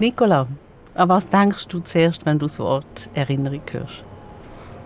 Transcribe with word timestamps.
Nicola, 0.00 0.46
an 0.94 1.08
was 1.10 1.28
denkst 1.28 1.68
du 1.68 1.80
zuerst, 1.80 2.24
wenn 2.24 2.38
du 2.38 2.46
das 2.46 2.58
Wort 2.58 3.10
Erinnerung 3.14 3.60
hörst? 3.70 4.02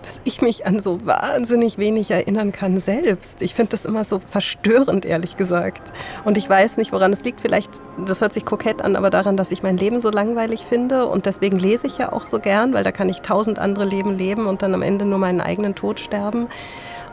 dass 0.03 0.21
ich 0.25 0.43
mich 0.43 0.67
an 0.67 0.81
so 0.81 1.07
wahnsinnig 1.07 1.79
wenig 1.79 2.11
erinnern 2.11 2.53
kann 2.53 2.79
selbst. 2.79 3.41
Ich 3.41 3.55
finde 3.55 3.71
das 3.71 3.87
immer 3.87 4.05
so 4.05 4.19
verstörend, 4.19 5.07
ehrlich 5.07 5.37
gesagt. 5.37 5.95
Und 6.27 6.37
ich 6.37 6.47
weiß 6.47 6.77
nicht, 6.77 6.93
woran 6.93 7.11
es 7.15 7.25
liegt. 7.25 7.41
Vielleicht, 7.41 7.71
das 8.05 8.21
hört 8.21 8.35
sich 8.35 8.45
kokett 8.45 8.83
an, 8.83 8.97
aber 8.97 9.09
daran, 9.09 9.39
dass 9.39 9.51
ich 9.51 9.63
mein 9.63 9.79
Leben 9.79 10.01
so 10.01 10.11
langweilig 10.11 10.65
finde. 10.69 11.07
Und 11.07 11.25
deswegen 11.25 11.59
lese 11.59 11.87
ich 11.87 11.97
ja 11.97 12.13
auch 12.13 12.27
so 12.27 12.39
gern, 12.39 12.75
weil 12.75 12.85
da 12.85 12.93
kann 12.93 13.09
ich 13.09 13.23
tausend 13.23 13.59
andere 13.59 13.87
Leben 13.87 14.19
leben 14.19 14.47
und 14.47 14.61
dann 14.61 14.75
am 14.75 14.83
Ende 14.83 15.07
nur 15.07 15.19
meinen 15.19 15.41
eigenen 15.41 15.75
Tod 15.75 16.01
sterben. 16.01 16.49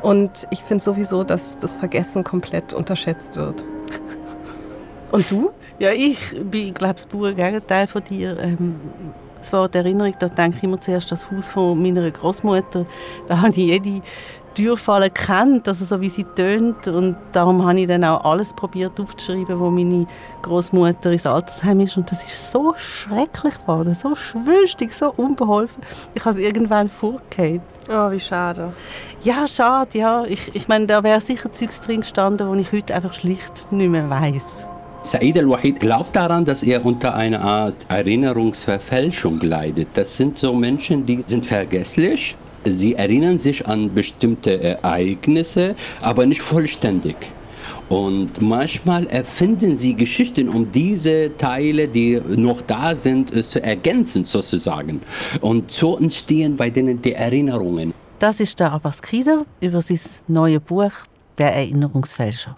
Und 0.01 0.47
ich 0.49 0.61
finde 0.61 0.83
sowieso, 0.83 1.23
dass 1.23 1.59
das 1.59 1.73
Vergessen 1.75 2.25
komplett 2.25 2.73
unterschätzt 2.73 3.37
wird. 3.37 3.63
Und 5.11 5.31
du? 5.31 5.51
Ja, 5.81 5.89
ich 5.93 6.19
bin, 6.43 6.75
glaube 6.75 6.91
ich, 6.91 6.97
das 6.97 7.05
pure 7.07 7.33
Gegenteil 7.33 7.87
von 7.87 8.03
dir. 8.03 8.37
Ähm, 8.39 8.75
das 9.39 9.51
Wort 9.51 9.75
Erinnerung, 9.75 10.13
da 10.19 10.27
denke 10.27 10.57
ich 10.57 10.63
immer 10.63 10.79
zuerst 10.79 11.11
das 11.11 11.31
Haus 11.31 11.49
von 11.49 11.81
meiner 11.81 12.11
Großmutter. 12.11 12.85
Da 13.27 13.41
habe 13.41 13.49
ich 13.49 13.55
jede 13.55 14.03
Türfalle 14.53 15.09
kennt, 15.09 15.67
also 15.67 15.83
so 15.83 15.99
wie 15.99 16.09
sie 16.09 16.23
tönt 16.35 16.87
und 16.87 17.15
darum 17.31 17.65
habe 17.65 17.79
ich 17.79 17.87
dann 17.87 18.03
auch 18.03 18.23
alles 18.23 18.53
probiert 18.53 18.99
aufzuschreiben, 18.99 19.59
wo 19.59 19.71
meine 19.71 20.05
Großmutter 20.43 21.13
ins 21.13 21.25
Altersheim 21.25 21.79
ist 21.79 21.97
und 21.97 22.11
das 22.11 22.27
ist 22.27 22.51
so 22.51 22.75
schrecklich 22.77 23.55
geworden, 23.61 23.95
so 23.95 24.15
schwülstig, 24.15 24.93
so 24.93 25.11
unbeholfen. 25.11 25.81
Ich 26.13 26.23
habe 26.23 26.37
es 26.37 26.45
irgendwann 26.45 26.89
vorgehört. 26.89 27.61
Oh, 27.89 28.11
wie 28.11 28.19
schade. 28.19 28.71
Ja, 29.23 29.47
schade, 29.47 29.97
ja. 29.97 30.25
Ich, 30.25 30.53
ich 30.53 30.67
meine, 30.67 30.85
da 30.85 31.01
wäre 31.01 31.21
sicher 31.21 31.51
Zeugs 31.51 31.81
drin 31.81 32.01
gestanden, 32.01 32.47
wo 32.47 32.53
ich 32.53 32.71
heute 32.71 32.93
einfach 32.93 33.13
schlicht 33.13 33.71
nicht 33.71 33.89
mehr 33.89 34.07
weiß. 34.07 34.67
Said 35.03 35.35
al-Wahid 35.35 35.79
glaubt 35.79 36.15
daran, 36.15 36.45
dass 36.45 36.61
er 36.61 36.85
unter 36.85 37.15
einer 37.15 37.41
Art 37.41 37.75
Erinnerungsverfälschung 37.89 39.39
leidet. 39.41 39.87
Das 39.95 40.15
sind 40.15 40.37
so 40.37 40.53
Menschen, 40.53 41.07
die 41.07 41.23
sind 41.25 41.43
vergesslich. 41.43 42.35
Sie 42.65 42.93
erinnern 42.93 43.39
sich 43.39 43.65
an 43.65 43.91
bestimmte 43.91 44.61
Ereignisse, 44.61 45.75
aber 46.01 46.27
nicht 46.27 46.43
vollständig. 46.43 47.15
Und 47.89 48.41
manchmal 48.41 49.07
erfinden 49.07 49.75
sie 49.75 49.95
Geschichten, 49.95 50.47
um 50.47 50.71
diese 50.71 51.35
Teile, 51.35 51.87
die 51.87 52.21
noch 52.35 52.61
da 52.61 52.95
sind, 52.95 53.33
zu 53.43 53.61
ergänzen 53.63 54.25
sozusagen. 54.25 55.01
Und 55.41 55.71
so 55.71 55.97
entstehen 55.97 56.55
bei 56.55 56.69
denen 56.69 57.01
die 57.01 57.13
Erinnerungen. 57.13 57.91
Das 58.19 58.39
ist 58.39 58.59
der 58.59 58.71
Abbas 58.71 59.01
Kider 59.01 59.47
über 59.61 59.81
sein 59.81 59.99
neues 60.27 60.61
Buch 60.61 60.91
Der 61.39 61.55
Erinnerungsfälscher. 61.55 62.55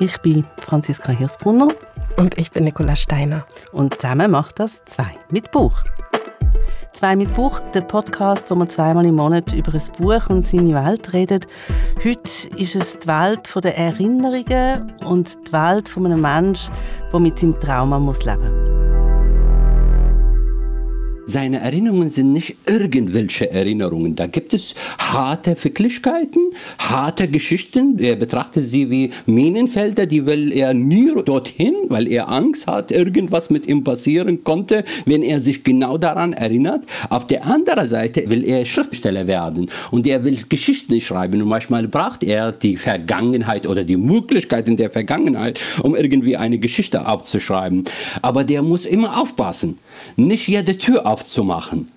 Ich 0.00 0.16
bin 0.18 0.44
Franziska 0.58 1.10
Hirsbrunner. 1.10 1.68
Und 2.16 2.38
ich 2.38 2.52
bin 2.52 2.64
Nicola 2.64 2.94
Steiner. 2.94 3.44
Und 3.72 3.94
zusammen 3.94 4.30
macht 4.30 4.60
das 4.60 4.84
zwei 4.84 5.10
mit 5.30 5.50
Buch. 5.50 5.74
Zwei 6.92 7.16
mit 7.16 7.32
Buch, 7.34 7.60
der 7.74 7.80
Podcast, 7.80 8.48
wo 8.50 8.54
man 8.54 8.68
zweimal 8.68 9.06
im 9.06 9.16
Monat 9.16 9.52
über 9.52 9.74
ein 9.74 9.82
Buch 9.98 10.30
und 10.30 10.46
seine 10.46 10.74
Welt 10.74 11.12
redet. 11.12 11.46
Heute 11.98 12.20
ist 12.56 12.76
es 12.76 12.98
die 13.00 13.08
Welt 13.08 13.52
der 13.62 13.76
Erinnerungen 13.76 14.92
und 15.04 15.48
die 15.48 15.52
Welt 15.52 15.88
von 15.88 16.06
einem 16.06 16.20
Menschen, 16.20 16.72
der 17.12 17.20
mit 17.20 17.38
seinem 17.38 17.58
Trauma 17.58 17.98
muss 17.98 18.24
leben 18.24 18.50
muss. 18.50 18.57
Seine 21.30 21.60
Erinnerungen 21.60 22.08
sind 22.08 22.32
nicht 22.32 22.56
irgendwelche 22.66 23.50
Erinnerungen. 23.50 24.16
Da 24.16 24.26
gibt 24.26 24.54
es 24.54 24.74
harte 24.96 25.62
Wirklichkeiten, 25.62 26.40
harte 26.78 27.28
Geschichten. 27.28 27.98
Er 27.98 28.16
betrachtet 28.16 28.64
sie 28.64 28.88
wie 28.88 29.10
Minenfelder, 29.26 30.06
die 30.06 30.24
will 30.24 30.50
er 30.52 30.72
nie 30.72 31.12
dorthin, 31.26 31.74
weil 31.90 32.08
er 32.10 32.30
Angst 32.30 32.66
hat, 32.66 32.90
irgendwas 32.92 33.50
mit 33.50 33.66
ihm 33.66 33.84
passieren 33.84 34.42
konnte, 34.42 34.84
wenn 35.04 35.22
er 35.22 35.42
sich 35.42 35.64
genau 35.64 35.98
daran 35.98 36.32
erinnert. 36.32 36.86
Auf 37.10 37.26
der 37.26 37.44
anderen 37.44 37.86
Seite 37.86 38.30
will 38.30 38.42
er 38.42 38.64
Schriftsteller 38.64 39.26
werden 39.26 39.70
und 39.90 40.06
er 40.06 40.24
will 40.24 40.38
Geschichten 40.48 40.98
schreiben 40.98 41.42
und 41.42 41.48
manchmal 41.48 41.88
braucht 41.88 42.24
er 42.24 42.52
die 42.52 42.78
Vergangenheit 42.78 43.66
oder 43.66 43.84
die 43.84 43.98
Möglichkeiten 43.98 44.78
der 44.78 44.88
Vergangenheit, 44.88 45.60
um 45.82 45.94
irgendwie 45.94 46.38
eine 46.38 46.58
Geschichte 46.58 47.06
aufzuschreiben. 47.06 47.84
Aber 48.22 48.44
der 48.44 48.62
muss 48.62 48.86
immer 48.86 49.20
aufpassen. 49.20 49.76
Nicht 50.16 50.48
jede 50.48 50.78
Tür 50.78 51.04
aufzumachen. 51.18 51.92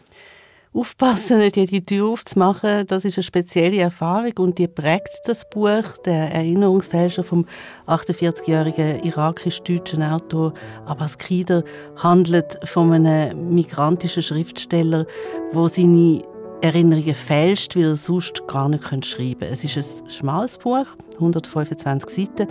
Aufpassen, 0.73 1.39
nicht 1.39 1.57
jede 1.57 1.83
Tür 1.83 2.07
aufzumachen, 2.07 2.87
das 2.87 3.03
ist 3.03 3.17
eine 3.17 3.23
spezielle 3.23 3.81
Erfahrung 3.81 4.31
und 4.39 4.57
die 4.57 4.69
prägt 4.69 5.19
das 5.25 5.47
Buch. 5.49 5.97
Der 6.05 6.31
Erinnerungsfälscher 6.33 7.23
vom 7.23 7.45
48-jährigen 7.87 9.03
irakisch-deutschen 9.03 10.01
Autor 10.01 10.53
Abbas 10.85 11.17
Kider 11.17 11.63
handelt 11.97 12.57
von 12.63 12.93
einem 12.93 13.53
migrantischen 13.53 14.23
Schriftsteller, 14.23 15.05
wo 15.51 15.67
seine 15.67 16.21
Erinnerungen 16.61 17.15
fälscht, 17.15 17.75
weil 17.75 17.87
er 17.87 17.95
sonst 17.95 18.47
gar 18.47 18.69
nicht 18.69 18.85
schreiben 18.85 19.39
könnte. 19.41 19.47
Es 19.47 19.65
ist 19.65 20.03
ein 20.03 20.09
schmales 20.09 20.57
Buch, 20.57 20.85
125 21.15 22.09
Seiten, 22.09 22.47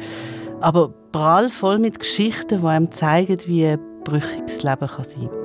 aber 0.60 0.92
prall 1.10 1.48
voll 1.48 1.78
mit 1.78 1.98
Geschichten, 1.98 2.60
die 2.60 2.66
einem 2.66 2.91
zeigen, 2.92 3.38
wie 3.47 3.78
brüchig 4.04 4.42
das 4.47 4.62
Leben 4.62 4.88
kann 4.88 5.04
sein 5.04 5.30
kann. 5.30 5.40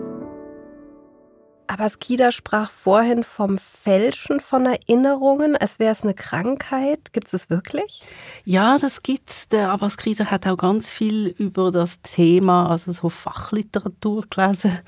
Aber 1.68 1.90
Skida 1.90 2.32
sprach 2.32 2.70
vorhin 2.70 3.24
vom 3.24 3.58
Fälschen 3.58 4.40
von 4.40 4.66
Erinnerungen, 4.66 5.56
als 5.58 5.80
wäre 5.80 5.92
es 5.92 6.04
eine 6.04 6.14
Krankheit. 6.14 7.12
Gibt 7.14 7.28
es 7.28 7.32
das 7.32 7.50
wirklich? 7.50 8.02
Ja, 8.44 8.78
das 8.78 9.04
gibt's. 9.04 9.48
Der 9.50 9.70
Abaskida 9.70 10.26
hat 10.26 10.48
auch 10.48 10.58
ganz 10.58 10.92
viel 10.92 11.28
über 11.38 11.72
das 11.72 12.02
Thema, 12.02 12.70
also 12.70 12.92
so 12.92 13.10
Fachliteratur 13.10 14.26
gelesen. 14.30 14.80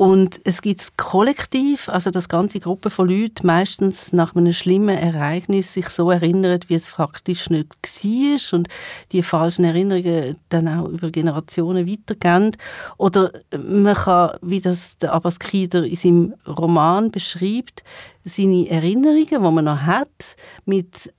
Und 0.00 0.40
es 0.44 0.62
gibt 0.62 0.80
das 0.80 0.96
Kollektiv, 0.96 1.90
also 1.90 2.08
das 2.08 2.30
ganze 2.30 2.58
Gruppe 2.58 2.88
von 2.88 3.06
Leuten, 3.06 3.46
meistens 3.46 4.14
nach 4.14 4.34
einem 4.34 4.54
schlimmen 4.54 4.96
Ereignis 4.96 5.74
sich 5.74 5.90
so 5.90 6.10
erinnert, 6.10 6.70
wie 6.70 6.76
es 6.76 6.88
faktisch 6.88 7.50
nicht 7.50 7.76
war 7.84 8.58
und 8.58 8.68
die 9.12 9.22
falschen 9.22 9.66
Erinnerungen 9.66 10.38
dann 10.48 10.68
auch 10.68 10.88
über 10.88 11.10
Generationen 11.10 11.86
weitergehen. 11.86 12.56
Oder 12.96 13.30
man 13.52 13.92
kann, 13.92 14.38
wie 14.40 14.62
das 14.62 14.96
der 14.96 15.12
Abbas 15.12 15.38
Krieder 15.38 15.84
in 15.84 15.96
seinem 15.96 16.34
Roman 16.46 17.10
beschreibt, 17.10 17.84
seine 18.24 18.70
Erinnerungen, 18.70 19.26
die 19.28 19.38
man 19.38 19.66
noch 19.66 19.82
hat, 19.82 20.34
mit 20.64 21.12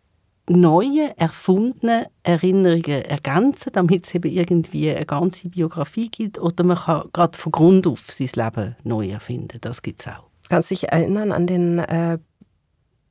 neue, 0.49 1.17
erfundene 1.17 2.07
Erinnerungen 2.23 3.03
ergänzen, 3.03 3.71
damit 3.73 4.05
es 4.05 4.15
eben 4.15 4.31
irgendwie 4.31 4.91
eine 4.91 5.05
ganze 5.05 5.49
Biografie 5.49 6.09
gibt. 6.09 6.39
Oder 6.39 6.63
man 6.63 6.77
kann 6.77 7.09
gerade 7.13 7.37
von 7.37 7.51
Grund 7.51 7.87
auf 7.87 8.03
sein 8.09 8.29
Leben 8.35 8.75
neu 8.83 9.09
erfinden. 9.09 9.59
Das 9.61 9.81
gibt 9.81 10.01
es 10.01 10.07
auch. 10.07 10.23
Kannst 10.49 10.71
du 10.71 10.75
dich 10.75 10.89
erinnern 10.89 11.31
an 11.31 11.47
den 11.47 11.79
äh, 11.79 12.17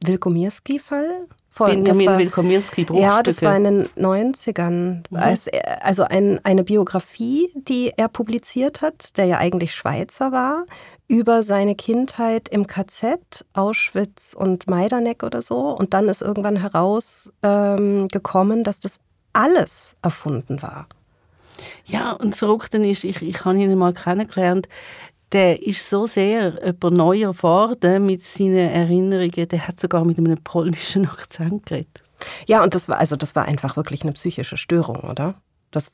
Wilkomirski-Fall? 0.05 1.29
Benjamin 1.59 2.19
Wilkomirski, 2.19 2.87
Ja, 2.93 3.23
das 3.23 3.43
war 3.43 3.57
in 3.57 3.65
den 3.65 3.83
90ern. 3.97 5.03
Mhm. 5.11 5.17
Als, 5.17 5.49
also 5.81 6.05
ein, 6.05 6.39
eine 6.45 6.63
Biografie, 6.63 7.49
die 7.55 7.93
er 7.97 8.09
publiziert 8.09 8.83
hat, 8.83 9.17
der 9.17 9.25
ja 9.25 9.39
eigentlich 9.39 9.75
Schweizer 9.75 10.31
war, 10.31 10.65
über 11.11 11.43
seine 11.43 11.75
Kindheit 11.75 12.49
im 12.51 12.69
KZ, 12.69 13.45
Auschwitz 13.53 14.33
und 14.33 14.69
Majdanek 14.69 15.25
oder 15.25 15.43
so. 15.43 15.77
Und 15.77 15.93
dann 15.93 16.09
ist 16.09 16.23
irgendwann 16.23 16.55
herausgekommen, 16.55 18.59
ähm, 18.59 18.65
dass 18.65 18.79
das 18.79 19.01
alles 19.33 19.97
erfunden 20.03 20.63
war. 20.63 20.87
Ja, 21.85 22.13
und 22.13 22.31
das 22.31 22.39
Verrückte 22.39 22.79
ist, 22.79 23.03
ich, 23.03 23.21
ich 23.23 23.45
habe 23.45 23.59
ihn 23.59 23.77
mal 23.77 23.93
kennengelernt, 23.93 24.69
der 25.33 25.67
ist 25.67 25.89
so 25.89 26.07
sehr 26.07 26.65
über 26.65 26.93
neu 26.93 27.23
erfahren 27.23 28.07
mit 28.07 28.23
seinen 28.23 28.71
Erinnerungen, 28.71 29.49
der 29.49 29.67
hat 29.67 29.81
sogar 29.81 30.05
mit 30.05 30.17
einem 30.17 30.39
polnischen 30.39 31.07
Akzent 31.07 31.67
geredet. 31.67 32.05
Ja, 32.47 32.63
und 32.63 32.77
das 32.77 32.89
war, 32.89 32.99
also 32.99 33.17
das 33.17 33.35
war 33.35 33.47
einfach 33.47 33.77
wirklich 33.77 34.05
eine 34.05 34.13
psychische 34.13 34.57
Störung, 34.57 35.01
oder? 35.01 35.35
Das 35.73 35.91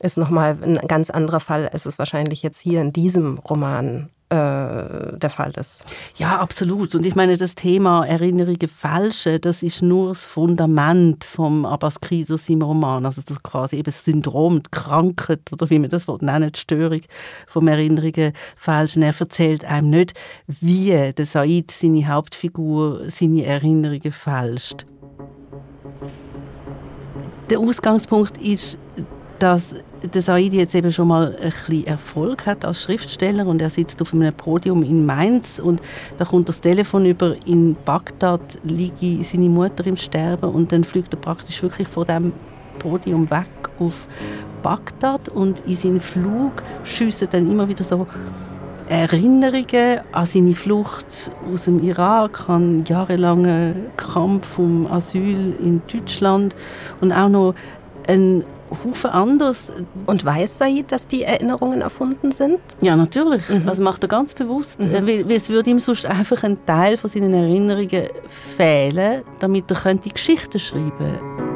ist 0.00 0.18
nochmal 0.18 0.58
ein 0.62 0.78
ganz 0.88 1.10
anderer 1.10 1.40
Fall, 1.40 1.68
als 1.68 1.86
es 1.86 1.98
wahrscheinlich 1.98 2.42
jetzt 2.42 2.60
hier 2.60 2.80
in 2.80 2.92
diesem 2.92 3.38
Roman 3.38 4.10
äh, 4.28 5.18
der 5.18 5.30
Fall 5.30 5.52
ist. 5.52 5.84
Ja, 6.16 6.40
absolut. 6.40 6.96
Und 6.96 7.06
ich 7.06 7.14
meine, 7.14 7.36
das 7.36 7.54
Thema 7.54 8.04
Erinnerungen 8.04 8.68
falsche, 8.68 9.38
das 9.38 9.62
ist 9.62 9.82
nur 9.82 10.08
das 10.08 10.26
Fundament 10.26 11.22
vom 11.22 11.64
Abbas 11.64 12.00
Krieders 12.00 12.48
im 12.48 12.62
Roman. 12.62 13.06
Also 13.06 13.22
das 13.24 13.40
quasi 13.44 13.76
eben 13.76 13.84
das 13.84 14.04
Syndrom, 14.04 14.64
die 14.64 14.70
Krankheit 14.72 15.52
oder 15.52 15.70
wie 15.70 15.78
man 15.78 15.90
das 15.90 16.08
nennen 16.22 16.50
die 16.50 16.58
Störung 16.58 17.00
vom 17.46 17.68
Erinnerungen 17.68 18.32
falschen. 18.56 19.02
Er 19.02 19.14
erzählt 19.16 19.64
einem 19.64 19.90
nicht, 19.90 20.14
wie 20.48 21.12
der 21.16 21.26
Said, 21.26 21.70
seine 21.70 22.08
Hauptfigur, 22.08 23.02
seine 23.08 23.44
Erinnerungen 23.44 24.10
fälscht. 24.10 24.86
Der 27.48 27.60
Ausgangspunkt 27.60 28.38
ist, 28.38 28.76
dass 29.38 29.74
der 30.14 30.22
Said 30.22 30.52
jetzt 30.52 30.74
eben 30.74 30.92
schon 30.92 31.08
mal 31.08 31.36
ein 31.40 31.52
bisschen 31.52 31.86
Erfolg 31.86 32.46
hat 32.46 32.64
als 32.64 32.82
Schriftsteller 32.82 33.46
und 33.46 33.60
er 33.60 33.70
sitzt 33.70 34.00
auf 34.02 34.12
einem 34.12 34.32
Podium 34.32 34.82
in 34.82 35.06
Mainz 35.06 35.58
und 35.58 35.80
da 36.18 36.24
kommt 36.24 36.48
das 36.48 36.60
Telefon 36.60 37.06
über, 37.06 37.34
in 37.46 37.76
Bagdad 37.84 38.58
liegt 38.64 39.00
seine 39.24 39.48
Mutter 39.48 39.86
im 39.86 39.96
Sterben 39.96 40.50
und 40.50 40.72
dann 40.72 40.84
fliegt 40.84 41.14
er 41.14 41.20
praktisch 41.20 41.62
wirklich 41.62 41.88
von 41.88 42.06
dem 42.06 42.32
Podium 42.78 43.30
weg 43.30 43.48
auf 43.78 44.06
Bagdad 44.62 45.28
und 45.28 45.60
in 45.66 45.76
seinen 45.76 46.00
Flug 46.00 46.62
schiessen 46.84 47.28
dann 47.30 47.50
immer 47.50 47.68
wieder 47.68 47.84
so 47.84 48.06
Erinnerungen 48.88 50.00
an 50.12 50.26
seine 50.26 50.54
Flucht 50.54 51.32
aus 51.52 51.64
dem 51.64 51.82
Irak, 51.82 52.48
an 52.48 52.84
jahrelangen 52.84 53.86
Kampf 53.96 54.58
um 54.58 54.86
Asyl 54.86 55.54
in 55.60 55.82
Deutschland 55.92 56.54
und 57.00 57.12
auch 57.12 57.28
noch 57.28 57.54
ein 58.06 58.44
Haufen 58.70 59.10
anders. 59.10 59.68
Und 60.06 60.24
weiß 60.24 60.58
Said, 60.58 60.92
dass 60.92 61.06
die 61.06 61.22
Erinnerungen 61.22 61.80
erfunden 61.80 62.32
sind? 62.32 62.58
Ja, 62.80 62.96
natürlich. 62.96 63.48
Mhm. 63.48 63.68
Also 63.68 63.82
macht 63.82 64.02
er 64.02 64.08
ganz 64.08 64.34
bewusst. 64.34 64.80
Mhm. 64.80 64.92
Weil, 64.92 65.28
weil, 65.28 65.36
es 65.36 65.48
würde 65.48 65.70
ihm 65.70 65.80
sonst 65.80 66.06
einfach 66.06 66.42
ein 66.42 66.64
Teil 66.66 66.96
von 66.96 67.10
seinen 67.10 67.34
Erinnerungen 67.34 68.08
fehlen, 68.56 69.22
damit 69.40 69.70
er 69.70 69.94
die 69.94 70.12
Geschichte 70.12 70.58
schreiben 70.58 70.92
könnte. 70.98 71.46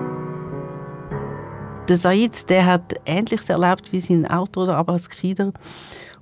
Der 1.88 1.96
Said, 1.96 2.48
der 2.48 2.66
hat 2.66 2.94
Ähnliches 3.04 3.48
erlebt 3.48 3.92
wie 3.92 3.98
sein 3.98 4.24
Autor, 4.30 4.66
der 4.66 4.76
Abbas 4.76 5.08
Krieder. 5.08 5.52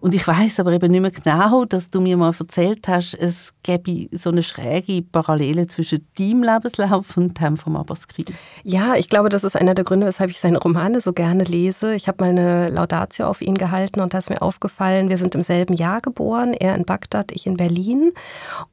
Und 0.00 0.14
ich 0.14 0.26
weiß 0.26 0.60
aber 0.60 0.72
eben 0.72 0.92
nicht 0.92 1.00
mehr 1.00 1.10
genau, 1.10 1.64
dass 1.64 1.90
du 1.90 2.00
mir 2.00 2.16
mal 2.16 2.32
erzählt 2.38 2.86
hast, 2.86 3.14
es 3.14 3.52
gäbe 3.64 4.08
so 4.16 4.30
eine 4.30 4.44
schräge 4.44 5.02
Parallele 5.02 5.66
zwischen 5.66 6.06
deinem 6.16 6.44
Lebenslauf 6.44 7.16
und 7.16 7.40
dem 7.40 7.56
vom 7.56 7.76
Abaskri. 7.76 8.24
Ja, 8.62 8.94
ich 8.94 9.08
glaube, 9.08 9.28
das 9.28 9.42
ist 9.42 9.56
einer 9.56 9.74
der 9.74 9.84
Gründe, 9.84 10.06
weshalb 10.06 10.30
ich 10.30 10.38
seine 10.38 10.58
Romane 10.58 11.00
so 11.00 11.12
gerne 11.12 11.42
lese. 11.42 11.94
Ich 11.94 12.06
habe 12.06 12.22
mal 12.22 12.30
eine 12.30 12.68
Laudatio 12.68 13.26
auf 13.26 13.42
ihn 13.42 13.56
gehalten 13.56 14.00
und 14.00 14.14
da 14.14 14.18
ist 14.18 14.30
mir 14.30 14.40
aufgefallen, 14.40 15.10
wir 15.10 15.18
sind 15.18 15.34
im 15.34 15.42
selben 15.42 15.74
Jahr 15.74 16.00
geboren, 16.00 16.54
er 16.54 16.76
in 16.76 16.84
Bagdad, 16.84 17.32
ich 17.32 17.46
in 17.46 17.56
Berlin. 17.56 18.12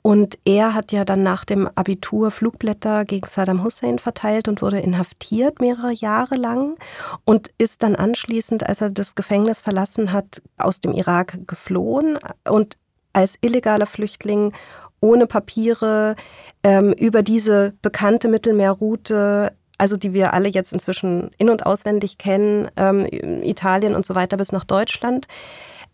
Und 0.04 0.38
er 0.46 0.76
hat 0.76 0.92
ja 0.92 1.06
dann 1.06 1.24
nach 1.24 1.44
dem 1.44 1.68
Abitur 1.74 2.30
Flugblätter 2.30 3.04
gegen 3.04 3.28
Saddam 3.28 3.64
Hussein 3.64 3.98
verteilt 3.98 4.48
und 4.48 4.62
wurde 4.62 4.80
inhaftiert 4.80 5.60
mehrere 5.60 5.92
Jahre 5.92 6.36
lang 6.36 6.78
und 7.24 7.50
ist 7.58 7.82
dann 7.82 7.96
anschließend, 7.96 8.64
als 8.64 8.82
er 8.82 8.92
das 8.92 9.16
Gefängnis 9.16 9.60
verlassen 9.60 10.12
hat, 10.12 10.44
aus 10.58 10.82
dem 10.82 10.94
Irak 10.94 11.15
Irak 11.16 11.48
geflohen 11.48 12.18
und 12.48 12.78
als 13.14 13.38
illegaler 13.42 13.86
Flüchtling 13.86 14.54
ohne 15.00 15.28
Papiere 15.28 16.16
ähm, 16.64 16.92
über 16.94 17.22
diese 17.22 17.74
bekannte 17.82 18.28
Mittelmeerroute, 18.28 19.54
also 19.78 19.98
die 19.98 20.14
wir 20.14 20.34
alle 20.34 20.50
jetzt 20.50 20.74
inzwischen 20.74 21.32
in 21.38 21.50
und 21.50 21.66
auswendig 21.66 22.18
kennen, 22.18 22.70
ähm, 22.76 23.08
Italien 23.44 23.96
und 23.96 24.06
so 24.06 24.16
weiter 24.16 24.38
bis 24.38 24.52
nach 24.52 24.66
Deutschland, 24.66 25.28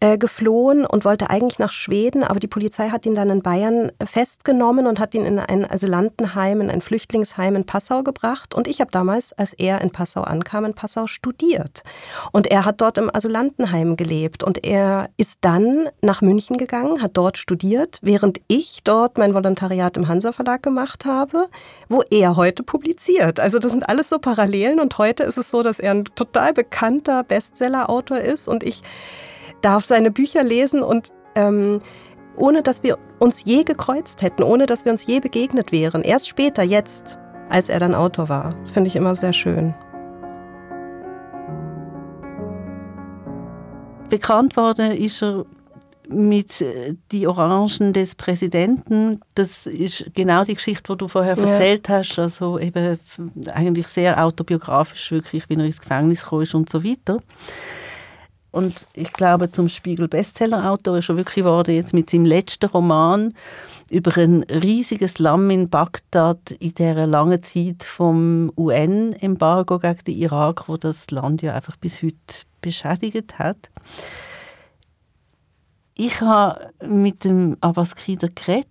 äh, 0.01 0.17
geflohen 0.17 0.83
und 0.83 1.05
wollte 1.05 1.29
eigentlich 1.29 1.59
nach 1.59 1.71
Schweden, 1.71 2.23
aber 2.23 2.39
die 2.39 2.47
Polizei 2.47 2.89
hat 2.89 3.05
ihn 3.05 3.13
dann 3.13 3.29
in 3.29 3.43
Bayern 3.43 3.91
festgenommen 4.03 4.87
und 4.87 4.99
hat 4.99 5.13
ihn 5.13 5.25
in 5.25 5.37
ein 5.37 5.69
Asylantenheim, 5.69 6.59
in 6.59 6.71
ein 6.71 6.81
Flüchtlingsheim 6.81 7.55
in 7.55 7.67
Passau 7.67 8.01
gebracht. 8.01 8.55
Und 8.55 8.67
ich 8.67 8.81
habe 8.81 8.89
damals, 8.89 9.31
als 9.33 9.53
er 9.53 9.79
in 9.81 9.91
Passau 9.91 10.21
ankam, 10.23 10.65
in 10.65 10.73
Passau 10.73 11.05
studiert. 11.05 11.83
Und 12.31 12.47
er 12.47 12.65
hat 12.65 12.81
dort 12.81 12.97
im 12.97 13.13
Asylantenheim 13.13 13.95
gelebt. 13.95 14.43
Und 14.43 14.63
er 14.63 15.09
ist 15.17 15.37
dann 15.41 15.87
nach 16.01 16.21
München 16.21 16.57
gegangen, 16.57 16.99
hat 17.03 17.15
dort 17.15 17.37
studiert, 17.37 17.99
während 18.01 18.41
ich 18.47 18.81
dort 18.83 19.19
mein 19.19 19.35
Volontariat 19.35 19.97
im 19.97 20.07
Hansa 20.07 20.31
Verlag 20.31 20.63
gemacht 20.63 21.05
habe, 21.05 21.47
wo 21.89 22.01
er 22.09 22.37
heute 22.37 22.63
publiziert. 22.63 23.39
Also 23.39 23.59
das 23.59 23.71
sind 23.71 23.87
alles 23.87 24.09
so 24.09 24.17
Parallelen. 24.17 24.79
Und 24.79 24.97
heute 24.97 25.23
ist 25.25 25.37
es 25.37 25.51
so, 25.51 25.61
dass 25.61 25.77
er 25.77 25.91
ein 25.91 26.05
total 26.05 26.53
bekannter 26.53 27.23
Bestseller-Autor 27.23 28.17
ist 28.17 28.47
und 28.47 28.63
ich 28.63 28.81
darf 29.61 29.85
seine 29.85 30.11
Bücher 30.11 30.43
lesen 30.43 30.83
und 30.83 31.11
ähm, 31.35 31.79
ohne 32.35 32.61
dass 32.61 32.83
wir 32.83 32.97
uns 33.19 33.43
je 33.43 33.63
gekreuzt 33.63 34.21
hätten, 34.21 34.43
ohne 34.43 34.65
dass 34.65 34.85
wir 34.85 34.91
uns 34.91 35.05
je 35.05 35.19
begegnet 35.19 35.71
wären. 35.71 36.01
Erst 36.01 36.29
später, 36.29 36.63
jetzt, 36.63 37.19
als 37.49 37.69
er 37.69 37.79
dann 37.79 37.95
Autor 37.95 38.29
war. 38.29 38.53
Das 38.61 38.71
finde 38.71 38.87
ich 38.87 38.95
immer 38.95 39.15
sehr 39.15 39.33
schön. 39.33 39.73
Bekannt 44.09 44.57
worden 44.57 44.91
ist 44.91 45.21
er 45.23 45.45
mit 46.09 46.61
äh, 46.61 46.95
die 47.11 47.27
Orangen 47.27 47.93
des 47.93 48.15
Präsidenten. 48.15 49.19
Das 49.35 49.65
ist 49.65 50.05
genau 50.13 50.43
die 50.43 50.55
Geschichte, 50.55 50.93
die 50.93 50.97
du 50.97 51.07
vorher 51.07 51.37
ja. 51.37 51.45
erzählt 51.45 51.87
hast. 51.87 52.19
Also 52.19 52.59
eben 52.59 52.99
eigentlich 53.53 53.87
sehr 53.87 54.23
autobiografisch, 54.23 55.11
wirklich, 55.11 55.49
wie 55.49 55.55
er 55.55 55.65
ins 55.65 55.79
Gefängnis 55.79 56.25
kam 56.25 56.39
und 56.39 56.69
so 56.69 56.83
weiter. 56.83 57.19
Und 58.51 58.87
ich 58.93 59.13
glaube, 59.13 59.49
zum 59.49 59.69
Spiegel 59.69 60.09
Bestseller-Autor 60.09 60.97
ist 60.97 61.09
er 61.09 61.17
wirklich 61.17 61.45
geworden, 61.45 61.73
jetzt 61.73 61.93
mit 61.93 62.09
seinem 62.09 62.25
letzten 62.25 62.69
Roman 62.69 63.33
über 63.89 64.15
ein 64.17 64.43
riesiges 64.43 65.19
Lamm 65.19 65.49
in 65.49 65.69
Bagdad 65.69 66.51
in 66.51 66.73
der 66.75 67.07
langen 67.07 67.41
Zeit 67.43 67.83
vom 67.83 68.51
UN-Embargo 68.57 69.79
gegen 69.79 70.03
den 70.05 70.17
Irak, 70.17 70.67
wo 70.67 70.77
das 70.77 71.11
Land 71.11 71.41
ja 71.41 71.55
einfach 71.55 71.77
bis 71.77 72.03
heute 72.03 72.15
beschädigt 72.61 73.39
hat. 73.39 73.69
Ich 75.95 76.19
habe 76.21 76.71
mit 76.85 77.23
dem 77.23 77.57
Abbas 77.61 77.95
Krider 77.95 78.29
geredet. 78.29 78.67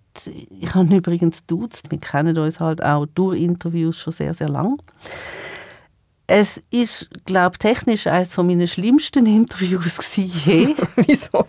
Ich 0.49 0.73
habe 0.73 0.85
ihn 0.85 0.97
übrigens 0.97 1.45
duzt. 1.45 1.89
Wir 1.89 1.99
kennen 1.99 2.37
uns 2.37 2.59
halt 2.59 2.83
auch 2.83 3.05
durch 3.05 3.39
Interviews 3.39 3.97
schon 3.97 4.13
sehr, 4.13 4.33
sehr 4.33 4.49
lang. 4.49 4.81
Es 6.33 6.63
ist, 6.71 7.09
glaube 7.25 7.55
ich, 7.55 7.57
technisch 7.57 8.07
eines 8.07 8.33
von 8.33 8.47
meinen 8.47 8.65
schlimmsten 8.65 9.25
Interviews 9.25 9.99
je. 10.15 10.75
Wieso? 10.95 11.45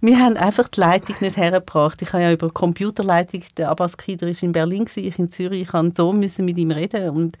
Wir 0.00 0.18
haben 0.18 0.38
einfach 0.38 0.68
die 0.68 0.80
Leitung 0.80 1.16
nicht 1.20 1.36
hergebracht. 1.36 2.00
Ich 2.00 2.10
habe 2.14 2.22
ja 2.22 2.32
über 2.32 2.48
Computerleitung, 2.48 3.42
der 3.58 3.68
Abbas 3.68 3.98
Kider 3.98 4.26
ist 4.28 4.42
in 4.42 4.52
Berlin, 4.52 4.88
ich 4.94 5.18
in 5.18 5.30
Zürich, 5.30 5.60
ich 5.60 5.72
musste 5.74 5.92
so 5.96 6.14
müssen 6.14 6.46
mit 6.46 6.56
ihm 6.56 6.70
reden 6.70 7.10
und 7.10 7.36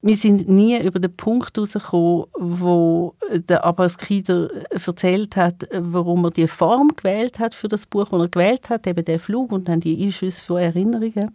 wir 0.00 0.16
sind 0.16 0.48
nie 0.48 0.78
über 0.80 1.00
den 1.00 1.16
Punkt 1.16 1.58
rausgekommen, 1.58 2.26
wo 2.38 3.14
der 3.30 3.64
Abbas 3.64 3.98
Kider 3.98 4.48
erzählt 4.70 5.34
hat, 5.34 5.66
warum 5.72 6.24
er 6.24 6.30
die 6.30 6.46
Form 6.46 6.92
gewählt 6.94 7.40
hat 7.40 7.54
für 7.54 7.66
das 7.66 7.86
Buch, 7.86 8.08
das 8.08 8.20
er 8.20 8.28
gewählt 8.28 8.70
hat, 8.70 8.86
eben 8.86 9.04
der 9.04 9.18
Flug 9.18 9.50
und 9.50 9.66
dann 9.68 9.80
die 9.80 10.04
Einschüsse 10.04 10.44
von 10.44 10.58
Erinnerungen. 10.58 11.28
Und 11.28 11.34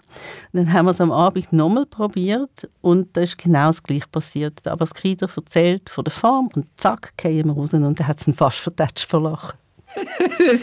dann 0.54 0.72
haben 0.72 0.86
wir 0.86 0.92
es 0.92 1.02
am 1.02 1.12
Abend 1.12 1.52
nochmal 1.52 1.86
probiert 1.86 2.70
und 2.82 3.18
da 3.18 3.22
ist 3.22 3.38
genau 3.38 3.68
das 3.68 3.84
Gleiche 3.84 4.08
passiert. 4.10 4.53
Der 4.66 4.74
Abbas 4.74 4.94
Kider 4.94 5.28
erzählt 5.36 5.90
von 5.90 6.04
der 6.04 6.14
Form 6.14 6.50
und 6.56 6.68
zack, 6.78 7.14
gehen 7.18 7.48
wir 7.48 7.54
raus 7.54 7.74
und 7.74 8.00
er 8.00 8.08
hat 8.08 8.26
es 8.26 8.36
fast 8.36 8.60
vertätscht 8.60 9.10
vor 9.10 9.22
Lachen. 9.22 9.58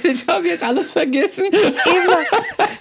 ich 0.02 0.26
habe 0.26 0.48
jetzt 0.48 0.64
alles 0.64 0.90
vergessen. 0.90 1.44
Immer. 1.46 2.16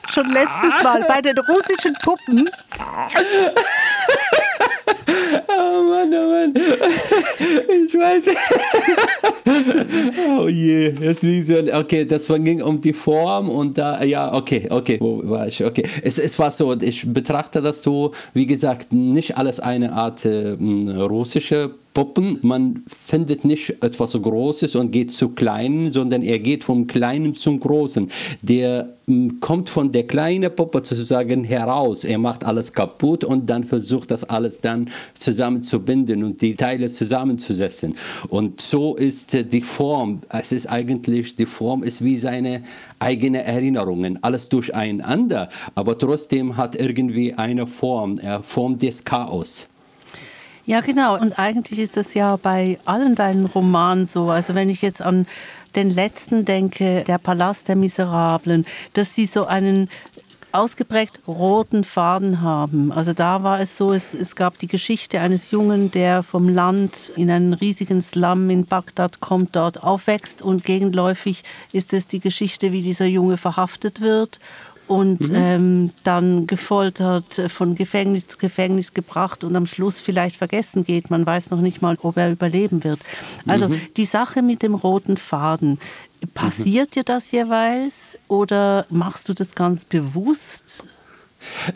Schon 0.09 0.27
letztes 0.29 0.83
Mal 0.83 1.03
bei 1.07 1.21
den 1.21 1.37
russischen 1.37 1.95
Puppen. 2.01 2.49
Oh 5.47 5.83
Mann, 5.89 6.13
oh 6.13 6.29
Mann. 6.31 6.53
Ich 7.85 7.93
weiß. 7.93 8.25
Oh 10.29 10.47
je. 10.47 10.91
Deswegen, 10.91 11.73
okay, 11.73 12.05
das 12.05 12.27
ging 12.27 12.61
um 12.61 12.79
die 12.79 12.93
Form 12.93 13.49
und 13.49 13.77
da, 13.77 14.03
ja, 14.03 14.33
okay, 14.33 14.67
okay. 14.69 14.97
Wo 14.99 15.21
war 15.29 15.47
ich? 15.47 15.63
Okay. 15.63 15.83
Es, 16.01 16.17
es 16.17 16.37
war 16.37 16.51
so, 16.51 16.79
ich 16.79 17.11
betrachte 17.11 17.61
das 17.61 17.81
so, 17.83 18.11
wie 18.33 18.45
gesagt, 18.45 18.93
nicht 18.93 19.37
alles 19.37 19.59
eine 19.59 19.93
Art 19.93 20.25
äh, 20.25 20.55
russische 20.97 21.71
Puppen. 21.99 22.39
Man 22.43 22.85
findet 22.87 23.43
nicht 23.43 23.83
etwas 23.83 24.13
Großes 24.13 24.75
und 24.77 24.91
geht 24.91 25.11
zu 25.11 25.27
Kleinen, 25.27 25.91
sondern 25.91 26.21
er 26.21 26.39
geht 26.39 26.63
vom 26.63 26.87
Kleinen 26.87 27.35
zum 27.35 27.59
Großen. 27.59 28.09
Der 28.41 28.93
hm, 29.07 29.41
kommt 29.41 29.69
von 29.69 29.91
der 29.91 30.07
kleinen 30.07 30.49
Puppe 30.55 30.77
sozusagen 30.81 31.43
heraus. 31.43 32.05
Er 32.05 32.17
macht 32.17 32.45
alles 32.45 32.71
kaputt 32.71 33.25
und 33.25 33.49
dann 33.49 33.65
versucht 33.65 34.11
das 34.11 34.23
alles 34.23 34.61
dann 34.61 34.89
zusammenzubinden 35.13 36.23
und 36.23 36.41
die 36.41 36.55
Teile 36.55 36.87
zusammenzusetzen. 36.87 37.95
Und 38.29 38.61
so 38.61 38.95
ist 38.95 39.33
die 39.33 39.61
Form. 39.61 40.21
Es 40.29 40.53
ist 40.53 40.67
eigentlich, 40.67 41.35
die 41.35 41.47
Form 41.47 41.83
ist 41.83 42.01
wie 42.01 42.15
seine 42.15 42.63
eigene 42.99 43.43
Erinnerungen. 43.43 44.23
Alles 44.23 44.47
durcheinander, 44.47 45.49
aber 45.75 45.97
trotzdem 45.97 46.55
hat 46.55 46.75
irgendwie 46.79 47.33
eine 47.33 47.67
Form. 47.67 48.19
Er 48.19 48.41
formt 48.41 48.81
des 48.83 49.03
Chaos. 49.03 49.67
Ja, 50.69 50.81
genau. 50.81 51.17
Und 51.19 51.39
eigentlich 51.39 51.79
ist 51.79 51.97
das 51.97 52.13
ja 52.13 52.35
bei 52.35 52.77
allen 52.85 53.15
deinen 53.15 53.47
Romanen 53.47 54.05
so. 54.05 54.29
Also 54.29 54.53
wenn 54.53 54.69
ich 54.69 54.83
jetzt 54.83 55.01
an 55.01 55.25
den 55.75 55.89
letzten 55.89 56.45
denke, 56.45 57.03
Der 57.07 57.17
Palast 57.17 57.69
der 57.69 57.75
Miserablen, 57.75 58.67
dass 58.93 59.15
sie 59.15 59.25
so 59.25 59.47
einen 59.47 59.89
ausgeprägt 60.51 61.21
roten 61.27 61.83
Faden 61.83 62.41
haben. 62.41 62.91
Also 62.91 63.13
da 63.13 63.41
war 63.41 63.59
es 63.59 63.77
so, 63.77 63.91
es, 63.93 64.13
es 64.13 64.35
gab 64.35 64.59
die 64.59 64.67
Geschichte 64.67 65.19
eines 65.21 65.49
Jungen, 65.49 65.89
der 65.89 66.21
vom 66.21 66.49
Land 66.49 67.11
in 67.15 67.31
einen 67.31 67.53
riesigen 67.53 68.01
Slum 68.03 68.49
in 68.51 68.65
Bagdad 68.65 69.21
kommt, 69.21 69.55
dort 69.55 69.81
aufwächst 69.83 70.43
und 70.43 70.63
gegenläufig 70.63 71.43
ist 71.71 71.93
es 71.93 72.05
die 72.05 72.19
Geschichte, 72.19 72.71
wie 72.71 72.83
dieser 72.83 73.05
Junge 73.05 73.37
verhaftet 73.37 74.01
wird 74.01 74.39
und 74.89 75.29
mhm. 75.29 75.35
ähm, 75.35 75.91
dann 76.03 76.47
gefoltert, 76.47 77.37
äh, 77.37 77.47
von 77.47 77.75
Gefängnis 77.75 78.27
zu 78.27 78.37
Gefängnis 78.37 78.93
gebracht 78.93 79.43
und 79.43 79.55
am 79.55 79.67
Schluss 79.67 80.01
vielleicht 80.01 80.35
vergessen 80.35 80.83
geht. 80.83 81.11
Man 81.11 81.25
weiß 81.25 81.51
noch 81.51 81.61
nicht 81.61 81.81
mal, 81.81 81.97
ob 82.01 82.17
er 82.17 82.31
überleben 82.31 82.83
wird. 82.83 82.99
Also 83.45 83.69
mhm. 83.69 83.79
die 83.95 84.05
Sache 84.05 84.41
mit 84.41 84.63
dem 84.63 84.73
roten 84.73 85.15
Faden, 85.15 85.79
passiert 86.33 86.89
mhm. 86.89 86.93
dir 86.93 87.03
das 87.03 87.31
jeweils 87.31 88.17
oder 88.27 88.85
machst 88.89 89.29
du 89.29 89.33
das 89.33 89.55
ganz 89.55 89.85
bewusst? 89.85 90.83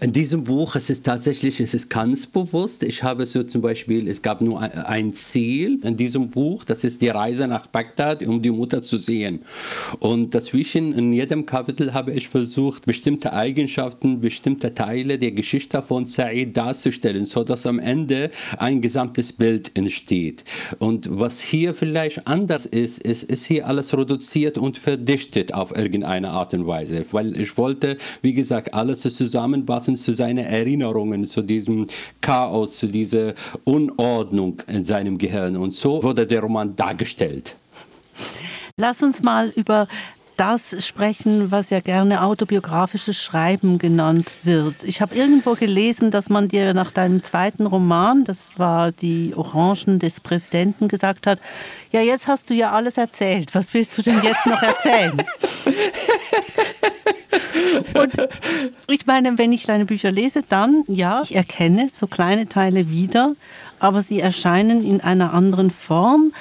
In 0.01 0.11
diesem 0.11 0.43
Buch 0.43 0.75
es 0.75 0.89
ist 0.89 1.05
tatsächlich, 1.05 1.59
es 1.59 1.73
ist 1.73 1.89
ganz 1.89 2.25
bewusst. 2.25 2.83
Ich 2.83 3.03
habe 3.03 3.25
so 3.25 3.43
zum 3.43 3.61
Beispiel, 3.61 4.07
es 4.07 4.21
gab 4.21 4.41
nur 4.41 4.61
ein 4.61 5.13
Ziel 5.13 5.79
in 5.83 5.95
diesem 5.95 6.29
Buch, 6.29 6.63
das 6.63 6.83
ist 6.83 7.01
die 7.01 7.09
Reise 7.09 7.47
nach 7.47 7.67
Bagdad, 7.67 8.23
um 8.23 8.41
die 8.41 8.51
Mutter 8.51 8.81
zu 8.81 8.97
sehen. 8.97 9.43
Und 9.99 10.35
dazwischen 10.35 10.93
in 10.93 11.13
jedem 11.13 11.45
Kapitel 11.45 11.93
habe 11.93 12.11
ich 12.11 12.27
versucht, 12.29 12.85
bestimmte 12.85 13.33
Eigenschaften, 13.33 14.19
bestimmte 14.19 14.73
Teile 14.73 15.17
der 15.17 15.31
Geschichte 15.31 15.81
von 15.81 16.05
Said 16.05 16.55
darzustellen, 16.57 17.25
sodass 17.25 17.65
am 17.65 17.79
Ende 17.79 18.31
ein 18.57 18.81
gesamtes 18.81 19.31
Bild 19.31 19.71
entsteht. 19.77 20.43
Und 20.79 21.07
was 21.09 21.39
hier 21.39 21.73
vielleicht 21.73 22.27
anders 22.27 22.65
ist, 22.65 22.99
ist, 22.99 23.23
ist 23.23 23.45
hier 23.45 23.67
alles 23.67 23.97
reduziert 23.97 24.57
und 24.57 24.77
verdichtet 24.77 25.53
auf 25.53 25.75
irgendeine 25.75 26.31
Art 26.31 26.53
und 26.53 26.67
Weise, 26.67 27.05
weil 27.11 27.39
ich 27.39 27.57
wollte, 27.57 27.97
wie 28.21 28.33
gesagt, 28.33 28.73
alles 28.73 29.01
zusammenfassen 29.53 29.95
zu 29.95 30.13
seinen 30.13 30.45
Erinnerungen, 30.45 31.25
zu 31.25 31.41
diesem 31.41 31.87
Chaos, 32.21 32.77
zu 32.77 32.87
dieser 32.87 33.33
Unordnung 33.63 34.61
in 34.67 34.83
seinem 34.83 35.17
Gehirn. 35.17 35.55
Und 35.55 35.73
so 35.73 36.03
wurde 36.03 36.25
der 36.25 36.41
Roman 36.41 36.75
dargestellt. 36.75 37.55
Lass 38.77 39.03
uns 39.03 39.21
mal 39.21 39.49
über 39.55 39.87
das 40.35 40.83
sprechen, 40.83 41.51
was 41.51 41.69
ja 41.69 41.79
gerne 41.79 42.23
autobiografisches 42.23 43.21
Schreiben 43.21 43.77
genannt 43.77 44.37
wird. 44.41 44.83
Ich 44.83 44.99
habe 44.99 45.13
irgendwo 45.13 45.53
gelesen, 45.53 46.09
dass 46.09 46.27
man 46.27 46.47
dir 46.47 46.73
nach 46.73 46.89
deinem 46.89 47.23
zweiten 47.23 47.67
Roman, 47.67 48.23
das 48.23 48.57
war 48.57 48.91
die 48.91 49.33
Orangen 49.35 49.99
des 49.99 50.21
Präsidenten, 50.21 50.87
gesagt 50.87 51.27
hat, 51.27 51.39
ja, 51.91 52.01
jetzt 52.01 52.27
hast 52.27 52.49
du 52.49 52.55
ja 52.55 52.71
alles 52.71 52.97
erzählt. 52.97 53.53
Was 53.53 53.75
willst 53.75 53.95
du 53.95 54.01
denn 54.01 54.23
jetzt 54.23 54.47
noch 54.47 54.61
erzählen? 54.63 55.21
Und 57.93 58.27
ich 58.87 59.05
meine, 59.05 59.37
wenn 59.37 59.51
ich 59.51 59.63
deine 59.63 59.85
Bücher 59.85 60.11
lese, 60.11 60.41
dann, 60.47 60.83
ja, 60.87 61.21
ich 61.23 61.35
erkenne 61.35 61.89
so 61.91 62.07
kleine 62.07 62.47
Teile 62.47 62.89
wieder, 62.89 63.35
aber 63.79 64.01
sie 64.01 64.19
erscheinen 64.19 64.85
in 64.85 65.01
einer 65.01 65.33
anderen 65.33 65.71
Form. 65.71 66.33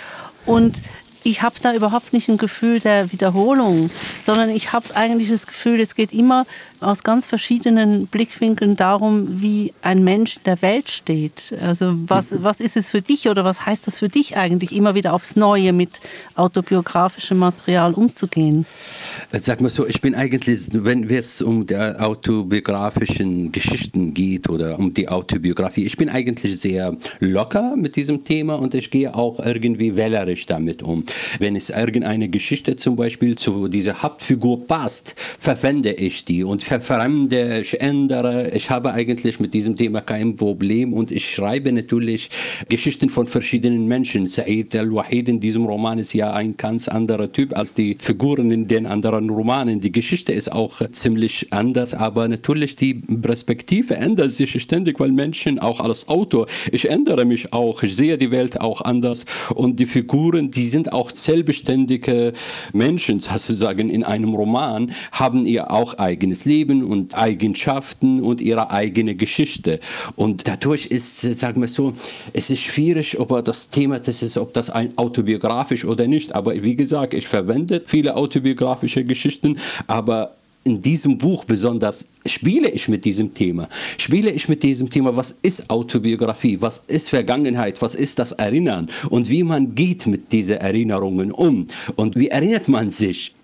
Und 0.45 0.83
ich 1.25 1.43
habe 1.43 1.57
da 1.63 1.75
überhaupt 1.75 2.13
nicht 2.13 2.29
ein 2.29 2.39
Gefühl 2.39 2.79
der 2.79 3.13
Wiederholung, 3.13 3.91
sondern 4.21 4.51
ich 4.51 4.73
habe 4.73 4.95
eigentlich 4.95 5.29
das 5.29 5.47
Gefühl, 5.47 5.81
es 5.81 5.95
geht 5.95 6.13
immer 6.13 6.47
aus 6.81 7.03
ganz 7.03 7.27
verschiedenen 7.27 8.07
Blickwinkeln 8.09 8.77
darum, 8.77 9.41
wie 9.41 9.73
ein 9.83 10.03
Mensch 10.03 10.37
in 10.37 10.43
der 10.45 10.63
Welt 10.63 10.91
steht. 10.91 11.55
Also 11.61 11.95
was, 12.09 12.43
was 12.43 12.61
ist 12.61 12.77
es 12.77 12.91
für 12.91 13.01
dich 13.01 13.29
oder 13.29 13.45
was 13.45 13.65
heißt 13.65 13.87
das 13.87 14.01
für 14.01 14.09
dich 14.09 14.37
eigentlich, 14.37 14.73
immer 14.73 14.95
wieder 14.95 15.13
aufs 15.13 15.37
Neue 15.37 15.73
mit 15.73 16.01
autobiografischem 16.35 17.39
Material 17.39 17.95
umzugehen? 17.95 18.67
Sag 19.33 19.61
mal 19.61 19.71
so, 19.71 19.87
ich 19.87 20.01
bin 20.01 20.15
eigentlich, 20.15 20.67
wenn 20.73 21.09
es 21.09 21.41
um 21.41 21.67
die 21.67 21.77
autobiografischen 21.77 23.53
Geschichten 23.53 24.13
geht 24.13 24.49
oder 24.49 24.79
um 24.79 24.93
die 24.93 25.09
Autobiografie, 25.09 25.85
ich 25.85 25.97
bin 25.97 26.09
eigentlich 26.09 26.61
sehr 26.61 26.97
locker 27.21 27.77
mit 27.77 27.97
diesem 27.97 28.25
Thema 28.25 28.55
und 28.55 28.75
ich 28.75 28.91
gehe 28.91 29.15
auch 29.15 29.39
irgendwie 29.39 29.97
wählerisch 29.97 30.47
damit 30.47 30.83
um. 30.83 31.05
Wenn 31.39 31.57
es 31.57 31.71
irgendeine 31.71 32.29
Geschichte 32.29 32.77
zum 32.77 32.97
Beispiel 32.97 33.37
zu 33.37 33.69
dieser 33.69 34.03
Hauptfigur 34.03 34.67
passt, 34.67 35.15
verwende 35.17 35.93
ich 35.93 36.25
die 36.25 36.45
und 36.45 36.63
verfremde, 36.63 37.61
ich 37.61 37.81
ändere. 37.81 38.51
Ich 38.55 38.71
habe 38.71 38.93
eigentlich 38.93 39.41
mit 39.41 39.55
diesem 39.55 39.77
Thema 39.77 40.01
kein 40.01 40.37
Problem 40.37 40.93
und 40.93 41.11
ich 41.11 41.35
schreibe 41.35 41.73
natürlich 41.73 42.31
Geschichten 42.69 43.09
von 43.09 43.27
verschiedenen 43.27 43.87
Menschen. 43.87 44.27
Said 44.27 44.75
al-Wahid 44.77 45.29
in 45.29 45.41
diesem 45.41 45.65
Roman 45.65 45.99
ist 45.99 46.13
ja 46.13 46.33
ein 46.33 46.57
ganz 46.57 46.89
anderer 46.89 47.31
Typ 47.33 47.57
als 47.57 47.75
die 47.75 47.97
Figuren 48.01 48.51
in 48.51 48.69
den 48.69 48.87
anderen 48.87 49.31
Romanen. 49.31 49.81
Die 49.81 49.93
Geschichte 49.93 50.33
ist 50.33 50.51
auch 50.53 50.81
ziemlich 50.91 51.49
anders, 51.51 51.95
aber 51.95 52.29
natürlich 52.29 52.77
die 52.77 52.95
Perspektive 52.95 53.95
ändert 53.97 54.33
sich 54.33 54.61
ständig, 54.63 55.01
weil 55.01 55.13
Menschen 55.13 55.59
auch 55.59 55.81
als 55.81 56.09
Autor, 56.09 56.47
ich 56.71 56.89
ändere 56.89 57.25
mich 57.25 57.53
auch, 57.53 57.83
ich 57.83 57.97
sehe 57.97 58.19
die 58.19 58.31
Welt 58.31 58.61
auch 58.61 58.81
anders 58.83 59.25
und 59.55 59.79
die 59.79 59.87
Figuren, 59.87 60.51
die 60.51 60.67
sind 60.67 60.93
auch 60.93 61.02
selbstständige 61.11 62.33
Menschen, 62.73 63.21
sozusagen 63.21 63.91
in 63.91 64.05
einem 64.05 64.35
Roman, 64.35 64.93
haben 65.11 65.47
ihr 65.47 65.71
auch 65.71 65.99
eigenes 65.99 66.45
Leben 66.45 66.53
Leben 66.53 66.85
und 66.85 67.15
Eigenschaften 67.17 68.21
und 68.21 68.41
ihre 68.41 68.71
eigene 68.71 69.15
Geschichte. 69.15 69.81
Und 70.17 70.47
dadurch 70.47 70.87
ist, 70.87 71.21
sagen 71.21 71.61
wir 71.61 71.69
so, 71.69 71.95
es 72.33 72.51
ist 72.51 72.61
schwierig, 72.61 73.19
ob 73.19 73.45
das 73.45 73.71
Thema 73.71 73.99
das 73.99 74.23
ist, 74.23 74.37
ob 74.37 74.53
das 74.53 74.71
ein 74.71 74.97
autobiografisch 74.97 75.85
oder 75.85 76.07
nicht. 76.07 76.35
Aber 76.35 76.63
wie 76.63 76.77
gesagt, 76.77 77.15
ich 77.15 77.27
verwende 77.27 77.83
viele 77.85 78.17
autobiografische 78.17 79.05
Geschichten, 79.05 79.59
aber 79.87 80.35
in 80.65 80.81
diesem 80.81 81.19
Buch 81.19 81.45
besonders 81.45 82.05
spiele 82.27 82.71
ich 82.71 82.89
mit 82.89 83.05
diesem 83.05 83.35
Thema. 83.35 83.69
Spiele 83.99 84.31
ich 84.31 84.49
mit 84.49 84.63
diesem 84.63 84.89
Thema, 84.91 85.17
was 85.17 85.37
ist 85.43 85.69
Autobiografie, 85.71 86.61
was 86.61 86.83
ist 86.87 87.09
Vergangenheit, 87.09 87.83
was 87.83 87.95
ist 87.95 88.19
das 88.19 88.33
Erinnern 88.33 88.89
und 89.11 89.29
wie 89.29 89.43
man 89.43 89.75
geht 89.75 90.07
mit 90.07 90.33
diesen 90.33 90.59
Erinnerungen 90.59 91.33
um 91.33 91.67
und 91.97 92.17
wie 92.17 92.29
erinnert 92.29 92.69
man 92.69 92.91
sich. 92.91 93.35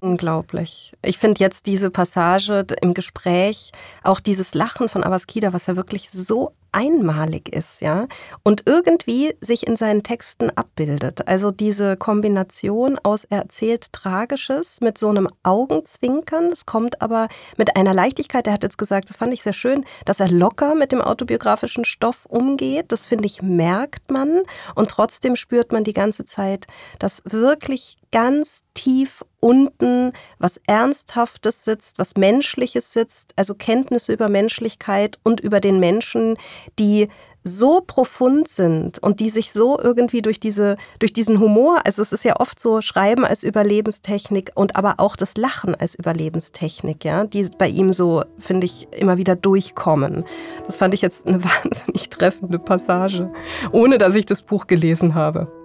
Unglaublich. 0.00 0.94
Ich 1.02 1.18
finde 1.18 1.40
jetzt 1.40 1.66
diese 1.66 1.90
Passage 1.90 2.64
im 2.80 2.94
Gespräch, 2.94 3.70
auch 4.02 4.18
dieses 4.18 4.54
Lachen 4.54 4.88
von 4.88 5.04
Abaskida, 5.04 5.52
was 5.52 5.66
ja 5.66 5.76
wirklich 5.76 6.08
so 6.08 6.52
einmalig 6.72 7.48
ist, 7.48 7.80
ja, 7.80 8.06
und 8.42 8.62
irgendwie 8.66 9.34
sich 9.40 9.66
in 9.66 9.76
seinen 9.76 10.02
Texten 10.02 10.50
abbildet. 10.50 11.26
Also 11.28 11.50
diese 11.50 11.96
Kombination 11.96 12.98
aus 13.02 13.24
er 13.24 13.38
erzählt 13.38 13.92
Tragisches 13.92 14.80
mit 14.80 14.98
so 14.98 15.08
einem 15.08 15.28
Augenzwinkern. 15.42 16.52
Es 16.52 16.66
kommt 16.66 17.02
aber 17.02 17.28
mit 17.56 17.76
einer 17.76 17.94
Leichtigkeit. 17.94 18.46
Er 18.46 18.54
hat 18.54 18.62
jetzt 18.62 18.78
gesagt, 18.78 19.10
das 19.10 19.16
fand 19.16 19.32
ich 19.32 19.42
sehr 19.42 19.52
schön, 19.52 19.84
dass 20.04 20.20
er 20.20 20.28
locker 20.28 20.74
mit 20.74 20.92
dem 20.92 21.00
autobiografischen 21.00 21.84
Stoff 21.84 22.26
umgeht. 22.26 22.86
Das 22.88 23.06
finde 23.06 23.26
ich, 23.26 23.42
merkt 23.42 24.10
man. 24.10 24.42
Und 24.74 24.90
trotzdem 24.90 25.36
spürt 25.36 25.72
man 25.72 25.84
die 25.84 25.92
ganze 25.92 26.24
Zeit, 26.24 26.66
dass 26.98 27.22
wirklich 27.24 27.99
ganz 28.12 28.62
tief 28.74 29.24
unten 29.40 30.12
was 30.38 30.60
Ernsthaftes 30.66 31.64
sitzt, 31.64 31.98
was 31.98 32.16
Menschliches 32.16 32.92
sitzt, 32.92 33.32
also 33.36 33.54
Kenntnisse 33.54 34.12
über 34.12 34.28
Menschlichkeit 34.28 35.18
und 35.22 35.40
über 35.40 35.60
den 35.60 35.80
Menschen, 35.80 36.36
die 36.78 37.08
so 37.42 37.80
profund 37.80 38.48
sind 38.48 38.98
und 38.98 39.20
die 39.20 39.30
sich 39.30 39.52
so 39.52 39.80
irgendwie 39.80 40.20
durch 40.20 40.40
diese 40.40 40.76
durch 40.98 41.12
diesen 41.12 41.40
Humor, 41.40 41.80
also 41.84 42.02
es 42.02 42.12
ist 42.12 42.24
ja 42.24 42.38
oft 42.38 42.60
so 42.60 42.82
Schreiben 42.82 43.24
als 43.24 43.42
Überlebenstechnik 43.42 44.52
und 44.54 44.76
aber 44.76 44.96
auch 44.98 45.16
das 45.16 45.36
Lachen 45.36 45.74
als 45.74 45.94
Überlebenstechnik, 45.94 47.04
ja, 47.04 47.24
die 47.24 47.48
bei 47.56 47.68
ihm 47.68 47.92
so 47.92 48.24
finde 48.38 48.66
ich 48.66 48.88
immer 48.92 49.16
wieder 49.16 49.36
durchkommen. 49.36 50.24
Das 50.66 50.76
fand 50.76 50.92
ich 50.92 51.00
jetzt 51.00 51.26
eine 51.26 51.42
wahnsinnig 51.64 52.10
treffende 52.10 52.58
Passage, 52.58 53.32
ohne 53.72 53.96
dass 53.96 54.14
ich 54.14 54.26
das 54.26 54.42
Buch 54.42 54.66
gelesen 54.66 55.14
habe. 55.14 55.59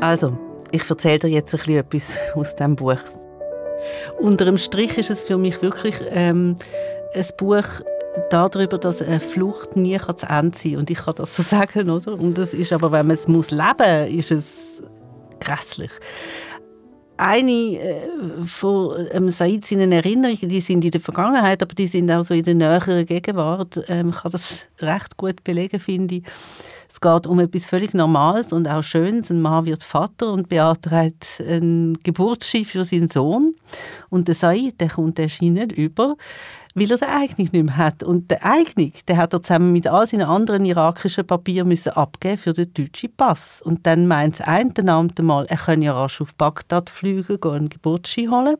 Also, 0.00 0.32
ich 0.72 0.88
erzähle 0.88 1.18
dir 1.18 1.28
jetzt 1.28 1.54
ein 1.54 1.58
bisschen 1.58 1.76
etwas 1.76 2.18
aus 2.34 2.56
diesem 2.56 2.76
Buch. 2.76 2.98
Unter 4.18 4.46
dem 4.46 4.56
Strich 4.56 4.96
ist 4.96 5.10
es 5.10 5.24
für 5.24 5.36
mich 5.36 5.60
wirklich 5.60 5.94
ähm, 6.10 6.56
ein 7.14 7.26
Buch 7.36 7.66
darüber, 8.30 8.78
dass 8.78 9.02
eine 9.02 9.20
Flucht 9.20 9.76
nie 9.76 9.98
zu 9.98 10.26
Ende 10.26 10.56
sein 10.56 10.72
kann. 10.72 10.80
Und 10.80 10.90
ich 10.90 10.98
kann 10.98 11.14
das 11.16 11.36
so 11.36 11.42
sagen, 11.56 11.90
oder? 11.90 12.14
Und 12.14 12.38
das 12.38 12.54
ist 12.54 12.72
aber, 12.72 12.92
wenn 12.92 13.08
man 13.08 13.16
es 13.16 13.28
muss 13.28 13.50
leben, 13.50 14.18
ist 14.18 14.30
es 14.30 14.82
grässlich. 15.38 15.90
Eine 17.18 17.52
äh, 17.52 18.08
von 18.46 19.06
ähm, 19.10 19.28
Said 19.28 19.66
seinen 19.66 19.92
Erinnerungen, 19.92 20.48
die 20.48 20.62
sind 20.62 20.82
in 20.82 20.92
der 20.92 21.02
Vergangenheit, 21.02 21.62
aber 21.62 21.74
die 21.74 21.86
sind 21.86 22.10
auch 22.10 22.22
so 22.22 22.32
in 22.32 22.44
der 22.44 22.54
näheren 22.54 23.04
Gegenwart. 23.04 23.82
Ähm, 23.88 24.12
kann 24.12 24.32
das 24.32 24.68
recht 24.80 25.18
gut 25.18 25.44
belegen, 25.44 25.78
finde 25.78 26.14
ich. 26.16 26.22
Es 26.92 27.00
geht 27.00 27.26
um 27.28 27.38
etwas 27.38 27.66
völlig 27.66 27.94
Normales 27.94 28.52
und 28.52 28.66
auch 28.66 28.82
Schönes. 28.82 29.30
Ein 29.30 29.40
Mann 29.40 29.64
wird 29.64 29.84
Vater 29.84 30.32
und 30.32 30.48
beantragt 30.48 31.40
ein 31.46 31.96
Geburtsschein 32.02 32.64
für 32.64 32.84
seinen 32.84 33.08
Sohn. 33.08 33.54
Und 34.08 34.26
der 34.26 34.34
Said, 34.34 34.80
der 34.80 34.88
kommt 34.88 35.16
der 35.16 35.28
Schein 35.28 35.52
nicht 35.52 35.70
über, 35.70 36.16
weil 36.74 36.90
er 36.90 36.98
den 36.98 37.08
Eignung 37.08 37.48
nicht 37.52 37.52
mehr 37.52 37.76
hat. 37.76 38.02
Und 38.02 38.28
der 38.32 38.44
Eignung, 38.44 38.92
der 39.06 39.18
hat 39.18 39.32
er 39.32 39.42
zusammen 39.42 39.70
mit 39.70 39.86
all 39.86 40.08
seinen 40.08 40.26
anderen 40.26 40.64
irakischen 40.64 41.24
Papieren 41.24 41.68
müssen 41.68 41.90
abgeben 41.90 42.38
für 42.38 42.54
den 42.54 42.74
deutschen 42.74 43.14
Pass. 43.16 43.62
Und 43.62 43.86
dann 43.86 44.08
meint 44.08 44.40
das 44.40 44.48
eine 44.48 44.92
Amt 44.92 45.22
mal, 45.22 45.46
er 45.46 45.58
könne 45.58 45.84
ja 45.84 45.92
rasch 45.92 46.20
auf 46.20 46.34
Bagdad 46.34 46.90
fliegen, 46.90 47.40
gehen 47.40 47.52
einen 47.52 47.68
Geburtsschein 47.68 48.32
holen. 48.32 48.56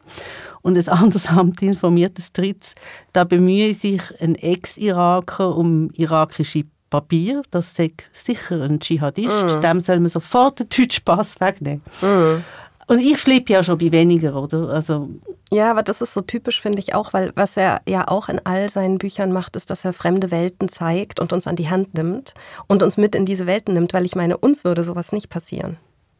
Und 0.62 0.76
das 0.76 0.88
andere 0.88 1.28
Amt 1.30 1.62
informiert 1.62 2.16
das 2.16 2.32
drittes, 2.32 2.74
da 3.12 3.24
bemühe 3.24 3.74
sich 3.74 4.02
ein 4.20 4.36
Ex-Iraker 4.36 5.56
um 5.56 5.90
irakische 5.94 6.64
Papier, 6.90 7.42
das 7.50 7.74
sagt 7.74 8.04
sicher 8.12 8.62
ein 8.62 8.80
Dschihadist, 8.80 9.56
mm. 9.56 9.60
dem 9.60 9.80
soll 9.80 10.00
man 10.00 10.08
sofort 10.08 10.58
den 10.58 10.68
deutschen 10.68 11.04
Pass 11.04 11.40
wegnehmen. 11.40 11.82
Mm. 12.02 12.42
Und 12.88 12.98
ich 12.98 13.16
flippe 13.16 13.52
ja 13.52 13.62
schon 13.62 13.78
bei 13.78 13.92
weniger, 13.92 14.34
oder? 14.34 14.68
Also 14.68 15.08
ja, 15.52 15.70
aber 15.70 15.84
das 15.84 16.00
ist 16.00 16.12
so 16.12 16.20
typisch, 16.20 16.60
finde 16.60 16.80
ich 16.80 16.94
auch, 16.94 17.12
weil 17.12 17.32
was 17.36 17.56
er 17.56 17.82
ja 17.88 18.08
auch 18.08 18.28
in 18.28 18.44
all 18.44 18.68
seinen 18.68 18.98
Büchern 18.98 19.32
macht, 19.32 19.56
ist, 19.56 19.70
dass 19.70 19.84
er 19.84 19.92
fremde 19.92 20.30
Welten 20.30 20.68
zeigt 20.68 21.20
und 21.20 21.32
uns 21.32 21.46
an 21.46 21.56
die 21.56 21.70
Hand 21.70 21.94
nimmt 21.94 22.34
und 22.66 22.82
uns 22.82 22.96
mit 22.96 23.14
in 23.14 23.26
diese 23.26 23.46
Welten 23.46 23.74
nimmt, 23.74 23.94
weil 23.94 24.06
ich 24.06 24.16
meine, 24.16 24.36
uns 24.38 24.64
würde 24.64 24.82
sowas 24.82 25.12
nicht 25.12 25.28
passieren. 25.28 25.76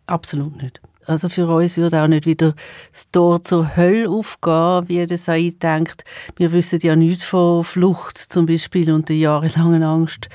Absolut 0.06 0.62
nicht. 0.62 0.80
Also 1.10 1.28
für 1.28 1.48
uns 1.48 1.76
würde 1.76 2.00
auch 2.00 2.06
nicht 2.06 2.24
wieder 2.24 2.54
das 2.92 3.10
Tor 3.10 3.42
zur 3.42 3.76
Hölle 3.76 4.08
aufgehen, 4.08 4.88
wie 4.88 5.04
der 5.04 5.18
Said 5.18 5.60
denkt. 5.60 6.04
Wir 6.36 6.52
wissen 6.52 6.78
ja 6.84 6.94
nichts 6.94 7.24
von 7.24 7.64
Flucht 7.64 8.16
zum 8.16 8.46
Beispiel 8.46 8.92
und 8.92 9.08
der 9.08 9.16
jahrelangen 9.16 9.82
Angst, 9.82 10.28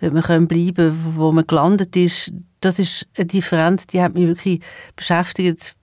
ob 0.00 0.22
können 0.22 0.48
bleiben 0.48 0.98
wo 1.16 1.32
man 1.32 1.46
gelandet 1.46 1.94
ist. 1.96 2.32
Das 2.60 2.78
ist 2.78 3.06
eine 3.14 3.26
Differenz, 3.26 3.86
die 3.86 4.00
hat 4.00 4.14
mich 4.14 4.26
wirklich 4.26 4.60
beschäftigt 4.96 5.74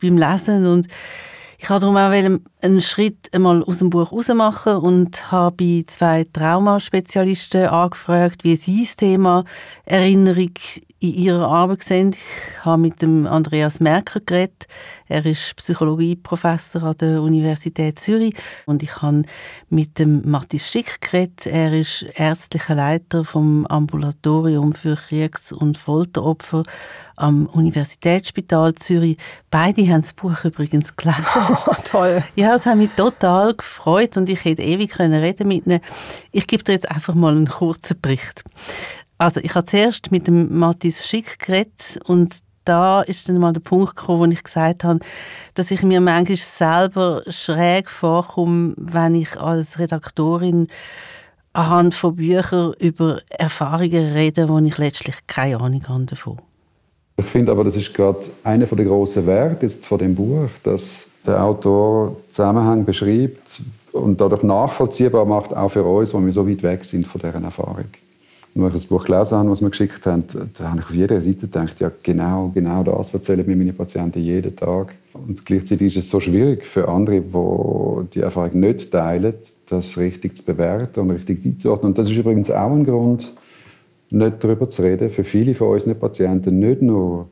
beim 0.00 0.16
Lesen 0.16 0.64
und 0.64 0.88
ich 1.58 1.68
habe 1.68 1.80
darum 1.80 1.96
auch 1.98 2.10
einen 2.62 2.80
Schritt 2.80 3.28
einmal 3.34 3.62
aus 3.64 3.80
dem 3.80 3.90
Buch 3.90 4.12
machen 4.32 4.76
und 4.76 5.30
habe 5.30 5.56
bei 5.56 5.84
zwei 5.86 6.24
Traumaspezialisten 6.32 7.66
angefragt, 7.66 8.42
wie 8.44 8.56
sie 8.56 8.84
das 8.84 8.96
Thema 8.96 9.44
Erinnerung 9.84 10.52
in 11.00 11.14
ihrer 11.14 11.46
Arbeit 11.48 11.82
sehen. 11.82 12.10
Ich 12.12 12.64
habe 12.64 12.82
mit 12.82 13.02
dem 13.02 13.26
Andreas 13.26 13.78
Merker 13.78 14.20
geredet. 14.20 14.66
Er 15.06 15.24
ist 15.24 15.54
Psychologieprofessor 15.56 16.82
an 16.82 16.96
der 16.98 17.22
Universität 17.22 17.98
Zürich. 18.00 18.34
Und 18.66 18.82
ich 18.82 19.00
habe 19.00 19.22
mit 19.68 19.98
dem 19.98 20.28
Matthias 20.28 20.68
Schick 20.68 21.00
geredet. 21.00 21.46
Er 21.46 21.72
ist 21.72 22.02
ärztlicher 22.14 22.74
Leiter 22.74 23.24
vom 23.24 23.64
Ambulatorium 23.66 24.72
für 24.72 24.96
Kriegs- 24.96 25.52
und 25.52 25.78
Folteropfer 25.78 26.64
am 27.14 27.46
Universitätsspital 27.46 28.74
Zürich. 28.74 29.18
Beide 29.50 29.82
haben 29.88 30.02
das 30.02 30.12
Buch 30.12 30.44
übrigens 30.44 30.96
gelesen. 30.96 31.24
Oh, 31.66 31.74
toll. 31.84 32.22
Ja, 32.34 32.54
es 32.54 32.66
hat 32.66 32.76
mich 32.76 32.90
total 32.90 33.54
gefreut 33.54 34.16
und 34.16 34.28
ich 34.28 34.44
hätte 34.44 34.62
ewig 34.62 34.90
können 34.90 35.20
reden 35.20 35.48
mit 35.48 35.66
ihnen. 35.66 35.80
Ich 36.30 36.46
gebe 36.46 36.62
dir 36.62 36.72
jetzt 36.72 36.90
einfach 36.90 37.14
mal 37.14 37.32
einen 37.34 37.48
kurzen 37.48 38.00
Bericht. 38.00 38.44
Also 39.18 39.40
ich 39.40 39.54
habe 39.54 39.66
zuerst 39.66 40.12
mit 40.12 40.28
dem 40.28 40.58
Matthias 40.58 41.06
Schick 41.06 41.40
geredet 41.40 41.98
und 42.06 42.36
da 42.64 43.00
ist 43.02 43.28
dann 43.28 43.38
mal 43.38 43.52
der 43.52 43.60
Punkt 43.60 43.96
gekommen, 43.96 44.20
wo 44.20 44.24
ich 44.32 44.42
gesagt 44.42 44.84
habe, 44.84 45.00
dass 45.54 45.70
ich 45.70 45.82
mir 45.82 46.00
manchmal 46.00 46.36
selber 46.36 47.22
schräg 47.28 47.90
vorkomme, 47.90 48.74
wenn 48.76 49.14
ich 49.14 49.36
als 49.36 49.78
Redaktorin 49.78 50.68
anhand 51.52 51.94
von 51.94 52.14
Büchern 52.14 52.74
über 52.78 53.20
Erfahrungen 53.30 54.12
rede, 54.12 54.48
wo 54.48 54.58
ich 54.58 54.78
letztlich 54.78 55.16
keine 55.26 55.58
Ahnung 55.58 55.82
habe 55.88 56.04
davon. 56.04 56.38
Ich 57.16 57.26
finde 57.26 57.50
aber, 57.50 57.64
das 57.64 57.74
ist 57.74 57.92
gerade 57.94 58.20
einer 58.44 58.66
der 58.66 58.84
grossen 58.84 59.26
Werte 59.26 59.66
jetzt 59.66 59.84
von 59.84 59.98
dem 59.98 60.14
Buch, 60.14 60.48
dass 60.62 61.10
der 61.26 61.42
Autor 61.42 62.14
Zusammenhang 62.30 62.84
beschreibt 62.84 63.62
und 63.92 64.20
dadurch 64.20 64.44
nachvollziehbar 64.44 65.24
macht, 65.24 65.56
auch 65.56 65.70
für 65.70 65.82
uns, 65.82 66.14
wo 66.14 66.24
wir 66.24 66.32
so 66.32 66.48
weit 66.48 66.62
weg 66.62 66.84
sind 66.84 67.06
von 67.06 67.20
deren 67.20 67.42
Erfahrung. 67.42 67.86
Und 68.54 68.64
als 68.64 68.74
ich 68.74 68.80
das 68.82 68.88
Buch 68.88 69.04
gelesen 69.04 69.38
habe, 69.38 69.50
was 69.50 69.60
wir 69.60 69.70
geschickt 69.70 70.04
haben, 70.06 70.24
da 70.58 70.70
habe 70.70 70.80
ich 70.80 70.86
auf 70.86 70.94
jeder 70.94 71.20
Seite 71.20 71.40
gedacht, 71.40 71.78
ja 71.80 71.92
genau, 72.02 72.50
genau 72.54 72.82
das 72.82 73.12
erzählen 73.14 73.46
mir 73.46 73.56
meine 73.56 73.72
Patienten 73.72 74.20
jeden 74.20 74.56
Tag. 74.56 74.94
Und 75.12 75.44
gleichzeitig 75.44 75.96
ist 75.96 76.04
es 76.04 76.10
so 76.10 76.18
schwierig 76.18 76.64
für 76.64 76.88
andere, 76.88 77.20
die 77.20 78.08
die 78.14 78.20
Erfahrung 78.20 78.58
nicht 78.58 78.90
teilen, 78.90 79.34
das 79.68 79.96
richtig 79.98 80.36
zu 80.36 80.44
bewerten 80.44 81.00
und 81.00 81.10
richtig 81.10 81.44
einzuordnen. 81.44 81.90
Und 81.90 81.98
das 81.98 82.08
ist 82.08 82.16
übrigens 82.16 82.50
auch 82.50 82.72
ein 82.72 82.84
Grund, 82.84 83.32
nicht 84.10 84.42
darüber 84.42 84.68
zu 84.68 84.82
reden, 84.82 85.10
für 85.10 85.24
viele 85.24 85.54
von 85.54 85.68
unseren 85.68 85.98
Patienten 85.98 86.58
nicht 86.58 86.82
nur, 86.82 87.28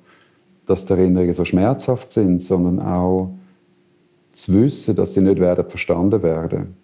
dass 0.67 0.85
die 0.87 0.93
Erinnerungen 0.93 1.35
so 1.35 1.45
schmerzhaft 1.45 2.13
sind, 2.13 2.43
sondern 2.43 2.81
auch 2.81 3.31
zu 4.33 4.53
wissen, 4.55 4.95
dass 4.95 5.15
sie 5.15 5.23
nicht 5.23 5.41
werden 5.41 5.65
verstanden 5.69 6.23
werden. 6.23 6.77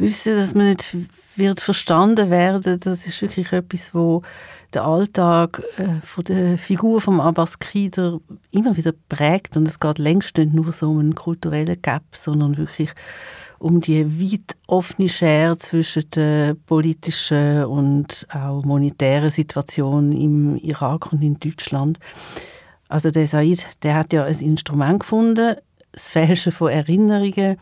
Wissen, 0.00 0.34
dass 0.34 0.54
man 0.54 0.70
nicht 0.70 0.96
wird 1.36 1.60
verstanden 1.60 2.30
werden, 2.30 2.80
das 2.80 3.06
ist 3.06 3.22
wirklich 3.22 3.52
etwas, 3.52 3.94
wo 3.94 4.22
der 4.74 4.84
Alltag 4.84 5.62
äh, 5.78 6.00
von 6.02 6.24
der 6.24 6.58
Figur 6.58 7.00
von 7.00 7.20
Abbas 7.20 7.58
Krieder 7.58 8.20
immer 8.50 8.76
wieder 8.76 8.92
prägt. 9.08 9.56
Und 9.56 9.66
es 9.66 9.80
geht 9.80 9.98
längst 9.98 10.36
nicht 10.38 10.54
nur 10.54 10.72
so 10.72 10.90
um 10.90 10.98
einen 10.98 11.14
kulturellen 11.14 11.80
Gap, 11.80 12.02
sondern 12.12 12.56
wirklich 12.56 12.90
um 13.58 13.80
die 13.80 14.20
weit 14.20 14.56
offene 14.66 15.08
Schere 15.08 15.58
zwischen 15.58 16.08
der 16.10 16.54
politischen 16.54 17.64
und 17.64 18.26
auch 18.32 18.64
monetären 18.64 19.28
Situation 19.28 20.12
im 20.12 20.56
Irak 20.56 21.12
und 21.12 21.22
in 21.22 21.38
Deutschland. 21.38 21.98
Also 22.88 23.10
der 23.10 23.26
Said, 23.26 23.66
der 23.82 23.96
hat 23.96 24.12
ja 24.12 24.24
ein 24.24 24.40
Instrument 24.40 25.00
gefunden, 25.00 25.56
das 25.92 26.08
Fälschen 26.08 26.52
von 26.52 26.70
Erinnerungen, 26.70 27.58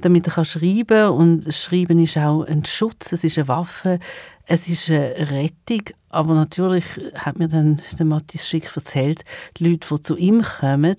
damit 0.00 0.26
er 0.26 0.44
schreiben 0.44 0.86
kann. 0.86 1.12
Und 1.12 1.54
Schreiben 1.54 1.98
ist 1.98 2.16
auch 2.18 2.42
ein 2.42 2.64
Schutz, 2.64 3.12
es 3.12 3.24
ist 3.24 3.38
eine 3.38 3.48
Waffe, 3.48 3.98
es 4.46 4.68
ist 4.68 4.90
eine 4.90 5.30
Rettung. 5.30 5.82
Aber 6.08 6.34
natürlich 6.34 6.84
hat 7.14 7.38
mir 7.38 7.48
dann 7.48 7.80
der 7.98 8.06
Matthias 8.06 8.48
Schick 8.48 8.70
erzählt, 8.74 9.24
die 9.58 9.68
Leute, 9.68 9.88
die 9.94 10.02
zu 10.02 10.16
ihm 10.16 10.42
kommen, 10.42 10.96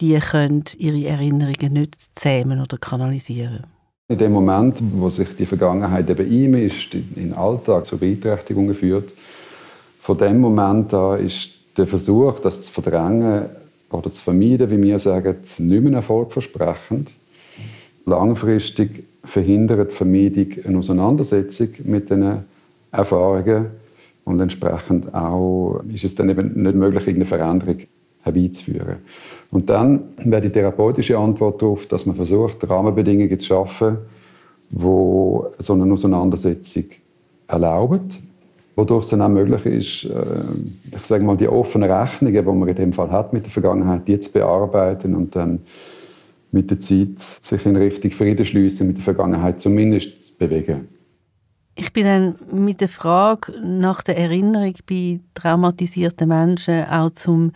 die 0.00 0.18
können 0.18 0.64
ihre 0.78 1.04
Erinnerungen 1.06 1.72
nicht 1.72 1.96
zähmen 2.18 2.60
oder 2.60 2.78
kanalisieren. 2.78 3.66
In 4.08 4.18
dem 4.18 4.32
Moment, 4.32 4.78
wo 4.92 5.08
sich 5.08 5.34
die 5.36 5.46
Vergangenheit 5.46 6.08
eben 6.10 6.30
ihm 6.30 6.54
ist, 6.54 6.92
in 6.94 7.14
den 7.14 7.32
Alltag 7.34 7.86
zu 7.86 7.98
Beeinträchtigungen 7.98 8.74
führt, 8.74 9.10
von 10.00 10.18
dem 10.18 10.40
Moment 10.40 10.92
an 10.92 11.18
ist 11.20 11.50
der 11.78 11.86
Versuch, 11.86 12.38
das 12.40 12.62
zu 12.62 12.70
verdrängen 12.70 13.46
oder 13.90 14.12
zu 14.12 14.22
vermeiden, 14.22 14.70
wie 14.70 14.82
wir 14.82 14.98
sagen, 14.98 15.36
nicht 15.58 15.82
mehr 15.82 15.94
erfolgversprechend 15.94 17.10
langfristig 18.06 19.04
verhindert 19.24 19.90
die 19.90 19.94
Vermeidung 19.94 20.46
eine 20.64 20.78
Auseinandersetzung 20.78 21.68
mit 21.84 22.10
diesen 22.10 22.44
Erfahrungen 22.92 23.66
und 24.24 24.40
entsprechend 24.40 25.14
auch 25.14 25.80
ist 25.92 26.04
es 26.04 26.14
dann 26.14 26.30
eben 26.30 26.62
nicht 26.62 26.76
möglich, 26.76 27.06
irgendeine 27.06 27.26
Veränderung 27.26 27.76
herbeizuführen. 28.22 28.96
Und 29.50 29.68
dann 29.70 30.02
wäre 30.24 30.42
die 30.42 30.50
therapeutische 30.50 31.18
Antwort 31.18 31.60
darauf, 31.60 31.86
dass 31.86 32.06
man 32.06 32.16
versucht, 32.16 32.68
Rahmenbedingungen 32.68 33.38
zu 33.38 33.46
schaffen, 33.46 33.98
wo 34.70 35.46
so 35.58 35.74
eine 35.74 35.92
Auseinandersetzung 35.92 36.84
erlauben, 37.46 38.08
wodurch 38.74 39.04
es 39.04 39.10
dann 39.10 39.22
auch 39.22 39.28
möglich 39.28 39.66
ist, 39.66 40.10
äh, 40.10 40.96
ich 40.96 41.04
sage 41.04 41.22
mal, 41.22 41.36
die 41.36 41.48
offenen 41.48 41.90
Rechnungen, 41.90 42.44
die 42.44 42.52
man 42.52 42.68
in 42.68 42.74
dem 42.74 42.92
Fall 42.92 43.10
hat 43.10 43.32
mit 43.32 43.44
der 43.44 43.52
Vergangenheit, 43.52 44.08
die 44.08 44.18
zu 44.18 44.32
bearbeiten 44.32 45.14
und 45.14 45.36
dann 45.36 45.60
mit 46.54 46.70
der 46.70 46.78
Zeit 46.78 47.18
sich 47.18 47.66
in 47.66 47.76
Richtung 47.76 48.12
Frieden 48.12 48.46
schließen 48.46 48.86
mit 48.86 48.96
der 48.96 49.04
Vergangenheit 49.04 49.60
zumindest 49.60 50.22
zu 50.22 50.38
bewegen. 50.38 50.88
Ich 51.74 51.92
bin 51.92 52.06
dann 52.06 52.36
mit 52.52 52.80
der 52.80 52.88
Frage 52.88 53.52
nach 53.60 54.02
der 54.04 54.16
Erinnerung 54.16 54.74
bei 54.88 55.18
traumatisierten 55.34 56.28
Menschen 56.28 56.84
auch 56.84 57.10
zum 57.10 57.50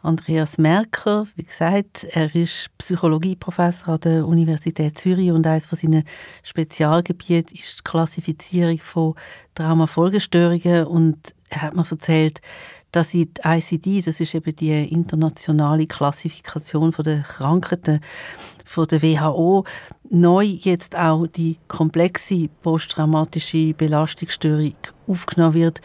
Andreas 0.00 0.56
Merker. 0.58 1.26
Wie 1.34 1.42
gesagt, 1.42 2.04
er 2.12 2.32
ist 2.32 2.70
Psychologieprofessor 2.78 3.94
an 3.94 4.00
der 4.00 4.26
Universität 4.26 4.96
Zürich 4.96 5.32
und 5.32 5.44
eines 5.44 5.66
von 5.66 5.76
seinen 5.76 6.04
Spezialgebieten 6.44 7.58
ist 7.58 7.80
die 7.80 7.82
Klassifizierung 7.82 8.78
von 8.78 9.14
Traumafolgestörungen 9.56 10.86
und 10.86 11.34
er 11.48 11.62
hat 11.62 11.74
mir 11.74 11.84
erzählt, 11.90 12.40
dass 12.96 13.10
die 13.10 13.28
ICD, 13.44 14.00
das 14.00 14.20
ist 14.20 14.34
eben 14.34 14.56
die 14.56 14.72
internationale 14.88 15.86
Klassifikation 15.86 16.94
der 17.04 17.20
Krankheiten 17.20 18.00
von 18.64 18.86
der 18.86 19.02
WHO, 19.02 19.64
neu 20.08 20.44
jetzt 20.44 20.96
auch 20.96 21.26
die 21.26 21.58
komplexe 21.68 22.48
posttraumatische 22.62 23.74
Belastungsstörung 23.74 24.74
aufgenommen 25.06 25.54
wird. 25.54 25.82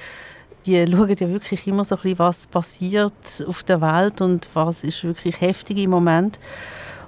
Die 0.65 0.85
schauen 0.89 1.09
ja 1.19 1.29
wirklich 1.29 1.67
immer 1.67 1.83
so 1.83 1.95
ein 1.95 2.01
bisschen, 2.01 2.19
was 2.19 2.47
passiert 2.47 3.43
auf 3.45 3.63
der 3.63 3.81
Welt 3.81 4.21
und 4.21 4.47
was 4.53 4.85
ist 4.85 5.03
wirklich 5.03 5.41
heftig 5.41 5.79
im 5.79 5.89
Moment. 5.89 6.39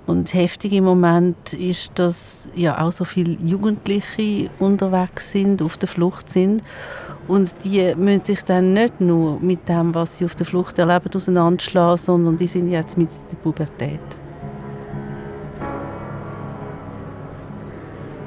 Und 0.05 0.33
heftig 0.33 0.73
im 0.73 0.83
Moment 0.83 1.53
ist, 1.53 1.91
dass 1.95 2.49
ja 2.55 2.81
auch 2.81 2.91
so 2.91 3.05
viele 3.05 3.37
Jugendliche 3.41 4.49
unterwegs 4.59 5.31
sind, 5.31 5.61
auf 5.61 5.77
der 5.77 5.87
Flucht 5.87 6.29
sind. 6.29 6.61
Und 7.27 7.55
die 7.63 7.95
müssen 7.95 8.23
sich 8.25 8.43
dann 8.43 8.73
nicht 8.73 8.99
nur 8.99 9.39
mit 9.39 9.67
dem, 9.69 9.95
was 9.95 10.17
sie 10.17 10.25
auf 10.25 10.35
der 10.35 10.45
Flucht 10.45 10.77
erleben, 10.77 11.09
auseinanderschlagen, 11.15 11.97
sondern 11.97 12.37
die 12.37 12.47
sind 12.47 12.69
jetzt 12.69 12.97
mit 12.97 13.09
der 13.31 13.37
Pubertät. 13.37 14.01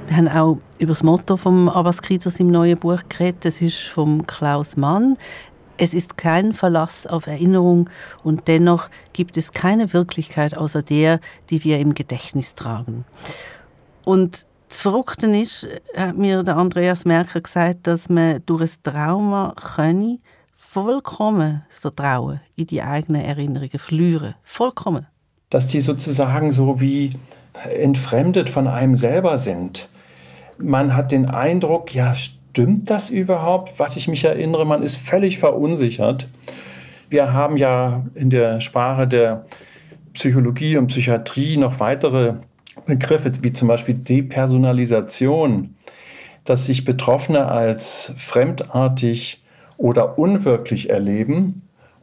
Wir 0.06 0.16
haben 0.16 0.28
auch 0.28 0.58
über 0.78 0.92
das 0.92 1.02
Motto 1.02 1.36
von 1.36 1.68
Abbas 1.68 2.00
Kieders 2.00 2.40
im 2.40 2.50
neuen 2.50 2.78
Buch 2.78 3.00
geredet. 3.08 3.44
Es 3.44 3.60
ist 3.60 3.80
von 3.80 4.26
Klaus 4.26 4.76
Mann. 4.76 5.18
Es 5.78 5.92
ist 5.92 6.16
kein 6.16 6.52
Verlass 6.52 7.06
auf 7.06 7.26
Erinnerung 7.26 7.90
und 8.24 8.48
dennoch 8.48 8.88
gibt 9.12 9.36
es 9.36 9.52
keine 9.52 9.92
Wirklichkeit 9.92 10.56
außer 10.56 10.82
der, 10.82 11.20
die 11.50 11.64
wir 11.64 11.78
im 11.78 11.94
Gedächtnis 11.94 12.54
tragen. 12.54 13.04
Und 14.04 14.46
das 14.68 14.80
Verrückte 14.80 15.26
ist, 15.26 15.68
hat 15.96 16.16
mir 16.16 16.42
der 16.42 16.56
Andreas 16.56 17.04
Merker 17.04 17.40
gesagt, 17.40 17.86
dass 17.86 18.08
man 18.08 18.42
durch 18.46 18.62
ein 18.62 18.82
Trauma 18.82 19.54
könne 19.54 20.18
vollkommen 20.52 21.62
das 21.68 21.78
Vertrauen 21.78 22.40
in 22.56 22.66
die 22.66 22.82
eigenen 22.82 23.22
Erinnerungen 23.22 23.78
verlieren. 23.78 24.34
Vollkommen. 24.42 25.06
Dass 25.50 25.68
die 25.68 25.80
sozusagen 25.80 26.50
so 26.50 26.80
wie 26.80 27.10
entfremdet 27.70 28.50
von 28.50 28.66
einem 28.66 28.96
selber 28.96 29.38
sind. 29.38 29.88
Man 30.58 30.96
hat 30.96 31.12
den 31.12 31.26
Eindruck, 31.26 31.94
ja, 31.94 32.14
stimmt 32.14 32.45
das 32.58 33.10
überhaupt, 33.10 33.78
was 33.78 33.96
ich 33.96 34.08
mich 34.08 34.24
erinnere? 34.24 34.64
Man 34.64 34.82
ist 34.82 34.96
völlig 34.96 35.38
verunsichert. 35.38 36.28
Wir 37.08 37.32
haben 37.32 37.56
ja 37.56 38.04
in 38.14 38.30
der 38.30 38.60
Sprache 38.60 39.06
der 39.06 39.44
Psychologie 40.14 40.76
und 40.76 40.88
Psychiatrie 40.88 41.56
noch 41.56 41.78
weitere 41.78 42.34
Begriffe, 42.86 43.30
wie 43.42 43.52
zum 43.52 43.68
Beispiel 43.68 43.94
Depersonalisation, 43.94 45.74
dass 46.44 46.66
sich 46.66 46.84
Betroffene 46.84 47.48
als 47.48 48.12
fremdartig 48.16 49.42
oder 49.76 50.18
unwirklich 50.18 50.90
erleben. 50.90 51.62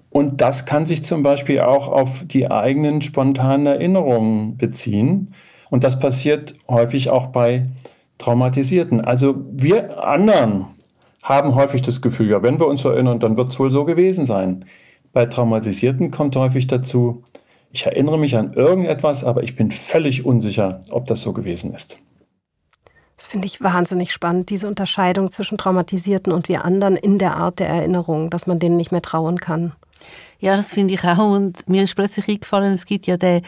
Und 0.09 0.41
das 0.41 0.65
kann 0.65 0.85
sich 0.85 1.03
zum 1.03 1.23
Beispiel 1.23 1.61
auch 1.61 1.87
auf 1.87 2.23
die 2.25 2.51
eigenen 2.51 3.01
spontanen 3.01 3.65
Erinnerungen 3.65 4.57
beziehen. 4.57 5.33
Und 5.69 5.83
das 5.83 5.99
passiert 5.99 6.53
häufig 6.69 7.09
auch 7.09 7.27
bei 7.27 7.63
Traumatisierten. 8.23 9.01
Also 9.01 9.35
wir 9.51 10.01
anderen 10.01 10.67
haben 11.23 11.55
häufig 11.55 11.81
das 11.81 12.01
Gefühl, 12.01 12.29
ja, 12.29 12.41
wenn 12.41 12.57
wir 12.57 12.67
uns 12.67 12.85
erinnern, 12.85 13.19
dann 13.19 13.35
wird 13.35 13.49
es 13.49 13.59
wohl 13.59 13.69
so 13.69 13.83
gewesen 13.83 14.25
sein. 14.25 14.63
Bei 15.11 15.25
Traumatisierten 15.25 16.09
kommt 16.09 16.37
häufig 16.37 16.67
dazu, 16.67 17.21
ich 17.71 17.85
erinnere 17.85 18.17
mich 18.17 18.37
an 18.37 18.53
irgendetwas, 18.53 19.25
aber 19.25 19.43
ich 19.43 19.55
bin 19.55 19.71
völlig 19.71 20.25
unsicher, 20.25 20.79
ob 20.89 21.05
das 21.05 21.21
so 21.21 21.33
gewesen 21.33 21.73
ist. 21.73 21.97
Das 23.17 23.27
finde 23.27 23.45
ich 23.47 23.61
wahnsinnig 23.61 24.13
spannend, 24.13 24.49
diese 24.49 24.67
Unterscheidung 24.67 25.29
zwischen 25.29 25.57
Traumatisierten 25.57 26.31
und 26.31 26.47
wir 26.47 26.63
anderen 26.63 26.95
in 26.95 27.19
der 27.19 27.35
Art 27.35 27.59
der 27.59 27.67
Erinnerung, 27.67 28.29
dass 28.29 28.47
man 28.47 28.59
denen 28.59 28.77
nicht 28.77 28.91
mehr 28.91 29.01
trauen 29.01 29.37
kann. 29.37 29.73
Ja, 30.39 30.55
das 30.55 30.73
finde 30.73 30.93
ich 30.93 31.03
auch. 31.03 31.17
Und 31.17 31.67
mir 31.67 31.83
ist 31.83 31.95
plötzlich 31.95 32.27
eingefallen, 32.29 32.73
es 32.73 32.85
gibt 32.85 33.05
ja 33.05 33.17
den 33.17 33.41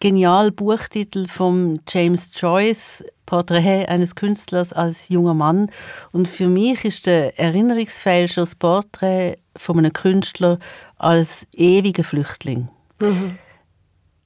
genialen 0.00 0.54
Buchtitel 0.54 1.26
von 1.26 1.80
James 1.88 2.30
Joyce, 2.38 3.04
Porträt 3.32 3.86
eines 3.86 4.14
Künstlers 4.14 4.74
als 4.74 5.08
junger 5.08 5.32
Mann. 5.32 5.70
Und 6.12 6.28
für 6.28 6.48
mich 6.48 6.84
ist 6.84 7.06
der 7.06 7.38
Erinnerungsfälscher 7.38 8.42
das 8.42 8.54
Porträt 8.54 9.38
von 9.56 9.78
einem 9.78 9.94
Künstler 9.94 10.58
als 10.98 11.46
ewiger 11.54 12.04
Flüchtling. 12.04 12.68
Mhm. 13.00 13.38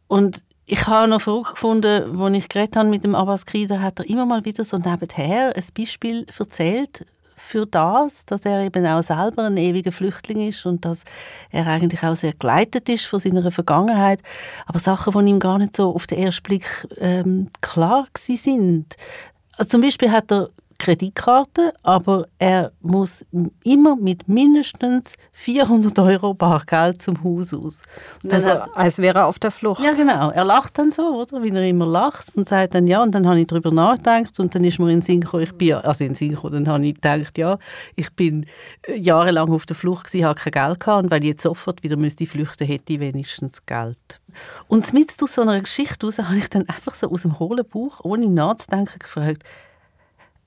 Und 0.09 0.42
ich 0.66 0.88
habe 0.88 1.07
noch 1.07 1.21
Frage 1.21 1.53
gefunden, 1.53 2.21
als 2.21 2.37
ich 2.37 2.49
geredet 2.49 2.75
habe 2.75 2.88
mit 2.88 3.05
dem 3.05 3.14
Abbas 3.14 3.47
Krieder, 3.47 3.81
hat 3.81 4.01
er 4.01 4.11
immer 4.11 4.27
mal 4.27 4.45
wieder 4.45 4.64
so 4.64 4.77
nebenher 4.77 5.55
ein 5.55 5.64
Beispiel 5.79 6.27
erzählt 6.37 7.07
für 7.47 7.65
das, 7.65 8.27
dass 8.27 8.45
er 8.45 8.63
eben 8.63 8.85
auch 8.87 9.03
selber 9.03 9.45
ein 9.45 9.57
ewiger 9.57 9.93
Flüchtling 9.93 10.49
ist 10.49 10.67
und 10.67 10.85
dass 10.85 11.05
er 11.51 11.67
eigentlich 11.67 12.03
auch 12.03 12.17
sehr 12.17 12.33
geleitet 12.33 12.89
ist 12.89 13.07
von 13.07 13.21
seiner 13.21 13.53
Vergangenheit. 13.53 14.21
Aber 14.67 14.81
Sachen, 14.81 15.25
die 15.25 15.31
ihm 15.31 15.39
gar 15.39 15.59
nicht 15.59 15.77
so 15.77 15.95
auf 15.95 16.09
den 16.09 16.19
ersten 16.19 16.43
Blick 16.43 16.67
ähm, 16.99 17.49
klar 17.61 18.09
sind. 18.17 18.97
Also 19.57 19.71
zum 19.71 19.81
Beispiel 19.81 20.11
hat 20.11 20.33
er 20.33 20.51
Kreditkarte, 20.79 21.73
aber 21.83 22.27
er 22.39 22.73
muss 22.81 23.25
immer 23.65 23.97
mit 23.97 24.29
mindestens 24.29 25.15
400 25.33 25.99
Euro 25.99 26.35
Bargeld 26.35 27.03
zum 27.03 27.23
Haus 27.23 27.53
aus. 27.55 27.83
Also 28.29 28.51
hat, 28.51 28.77
als 28.77 28.99
wäre 28.99 29.21
er 29.21 29.27
auf 29.27 29.39
der 29.39 29.51
Flucht. 29.51 29.83
Ja 29.83 29.93
genau, 29.93 30.31
er 30.31 30.45
lacht 30.45 30.79
dann 30.79 30.91
so, 30.91 31.21
oder, 31.21 31.43
wie 31.43 31.51
er 31.51 31.67
immer 31.67 31.87
lacht 31.87 32.37
und 32.37 32.49
sagt 32.49 32.75
dann 32.75 32.87
ja 32.87 33.03
und 33.03 33.15
dann 33.15 33.27
habe 33.27 33.41
ich 33.41 33.47
darüber 33.47 33.71
nachgedacht 33.71 34.39
und 34.39 34.55
dann 34.55 34.65
ist 34.65 34.79
mir 34.79 34.91
in 34.91 35.01
den 35.01 35.03
Sinn 35.03 35.21
gekommen, 35.21 35.45
ich 35.45 35.53
bin, 35.53 35.75
also 35.75 36.05
in 36.05 36.11
den 36.11 36.17
Sinn 36.17 36.31
gekommen, 36.31 36.65
dann 36.65 36.69
habe 36.69 36.87
ich 36.87 36.95
gedacht, 36.95 37.39
ja, 37.39 37.59
ich 37.95 38.12
bin 38.12 38.47
äh, 38.83 38.97
jahrelang 38.97 39.51
auf 39.53 39.67
der 39.67 39.77
Flucht 39.77 40.07
gewesen, 40.07 40.27
habe 40.27 40.39
kein 40.39 40.53
Geld 40.53 40.81
gehabt 40.81 41.05
und 41.05 41.11
weil 41.11 41.23
ich 41.23 41.31
jetzt 41.31 41.43
sofort 41.43 41.83
wieder 41.83 41.97
müsste 41.97 42.27
flüchten, 42.27 42.67
hätte 42.67 42.93
ich 42.93 43.01
wenigstens 43.01 43.65
Geld. 43.67 44.21
Und 44.69 44.93
mit 44.93 45.12
aus 45.23 45.35
so 45.35 45.43
einer 45.43 45.61
Geschichte 45.61 46.07
raus 46.07 46.19
habe 46.19 46.37
ich 46.37 46.51
dann 46.51 46.69
einfach 46.69 46.95
so 46.95 47.11
aus 47.11 47.23
dem 47.23 47.39
hohlen 47.39 47.65
Buch, 47.65 48.01
ohne 48.03 48.29
nachzudenken, 48.29 48.99
gefragt, 48.99 49.45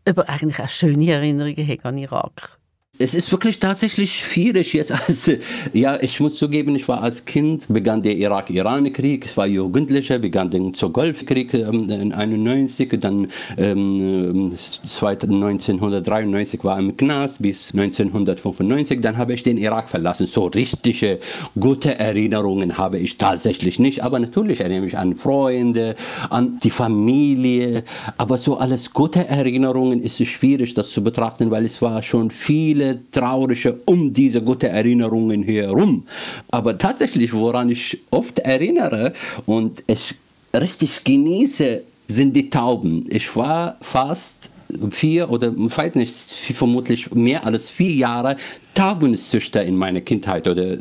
ob 0.09 0.17
er 0.17 0.29
eigentlich 0.29 0.59
auch 0.59 0.69
schöne 0.69 1.11
Erinnerungen 1.11 1.67
hat 1.67 1.85
an 1.85 1.97
Irak 1.97 2.58
es 3.01 3.13
ist 3.13 3.31
wirklich 3.31 3.59
tatsächlich 3.59 4.19
schwierig 4.19 4.73
jetzt. 4.73 4.91
Als, 4.91 5.31
ja, 5.73 5.97
ich 6.01 6.19
muss 6.19 6.35
zugeben, 6.35 6.75
ich 6.75 6.87
war 6.89 7.01
als 7.01 7.23
Kind, 7.23 7.65
begann 7.69 8.01
der 8.01 8.17
Irak-Iran-Krieg, 8.17 9.25
ich 9.25 9.37
war 9.37 9.47
Jugendlicher, 9.47 10.19
begann 10.19 10.51
der 10.51 10.59
Golfkrieg 10.89 11.53
ähm, 11.53 11.89
in 11.89 12.11
91, 12.11 12.99
dann 12.99 13.29
ähm, 13.57 14.53
1993 14.83 16.61
war 16.65 16.77
ich 16.77 16.85
im 16.85 16.97
Knast 16.97 17.41
bis 17.41 17.71
1995, 17.71 18.99
dann 18.99 19.17
habe 19.17 19.33
ich 19.33 19.43
den 19.43 19.57
Irak 19.57 19.89
verlassen. 19.89 20.27
So 20.27 20.47
richtige 20.47 21.19
gute 21.57 21.97
Erinnerungen 21.97 22.77
habe 22.77 22.99
ich 22.99 23.17
tatsächlich 23.17 23.79
nicht, 23.79 24.03
aber 24.03 24.19
natürlich 24.19 24.59
erinnere 24.59 24.79
ich 24.79 24.83
mich 24.93 24.97
an 24.97 25.15
Freunde, 25.15 25.95
an 26.29 26.59
die 26.63 26.69
Familie, 26.69 27.85
aber 28.17 28.37
so 28.37 28.57
alles 28.57 28.91
gute 28.91 29.25
Erinnerungen 29.25 30.01
ist 30.01 30.19
es 30.19 30.27
schwierig, 30.27 30.73
das 30.73 30.89
zu 30.89 31.01
betrachten, 31.01 31.49
weil 31.49 31.63
es 31.63 31.81
war 31.81 32.03
schon 32.03 32.29
viele 32.29 32.88
Traurige 33.11 33.79
um 33.85 34.13
diese 34.13 34.41
guten 34.41 34.67
Erinnerungen 34.67 35.43
herum. 35.43 36.03
Aber 36.49 36.77
tatsächlich, 36.77 37.33
woran 37.33 37.69
ich 37.69 37.99
oft 38.11 38.39
erinnere 38.39 39.13
und 39.45 39.83
es 39.87 40.15
richtig 40.53 41.03
genieße, 41.03 41.83
sind 42.07 42.35
die 42.35 42.49
Tauben. 42.49 43.05
Ich 43.09 43.35
war 43.35 43.77
fast 43.81 44.49
vier 44.91 45.29
oder 45.31 45.51
weiß 45.55 45.95
nicht, 45.95 46.13
vermutlich 46.13 47.11
mehr 47.13 47.45
als 47.45 47.69
vier 47.69 47.91
Jahre 47.91 48.35
Taubenzüchter 48.75 49.63
in 49.63 49.75
meiner 49.75 49.99
Kindheit 50.01 50.47
oder 50.47 50.77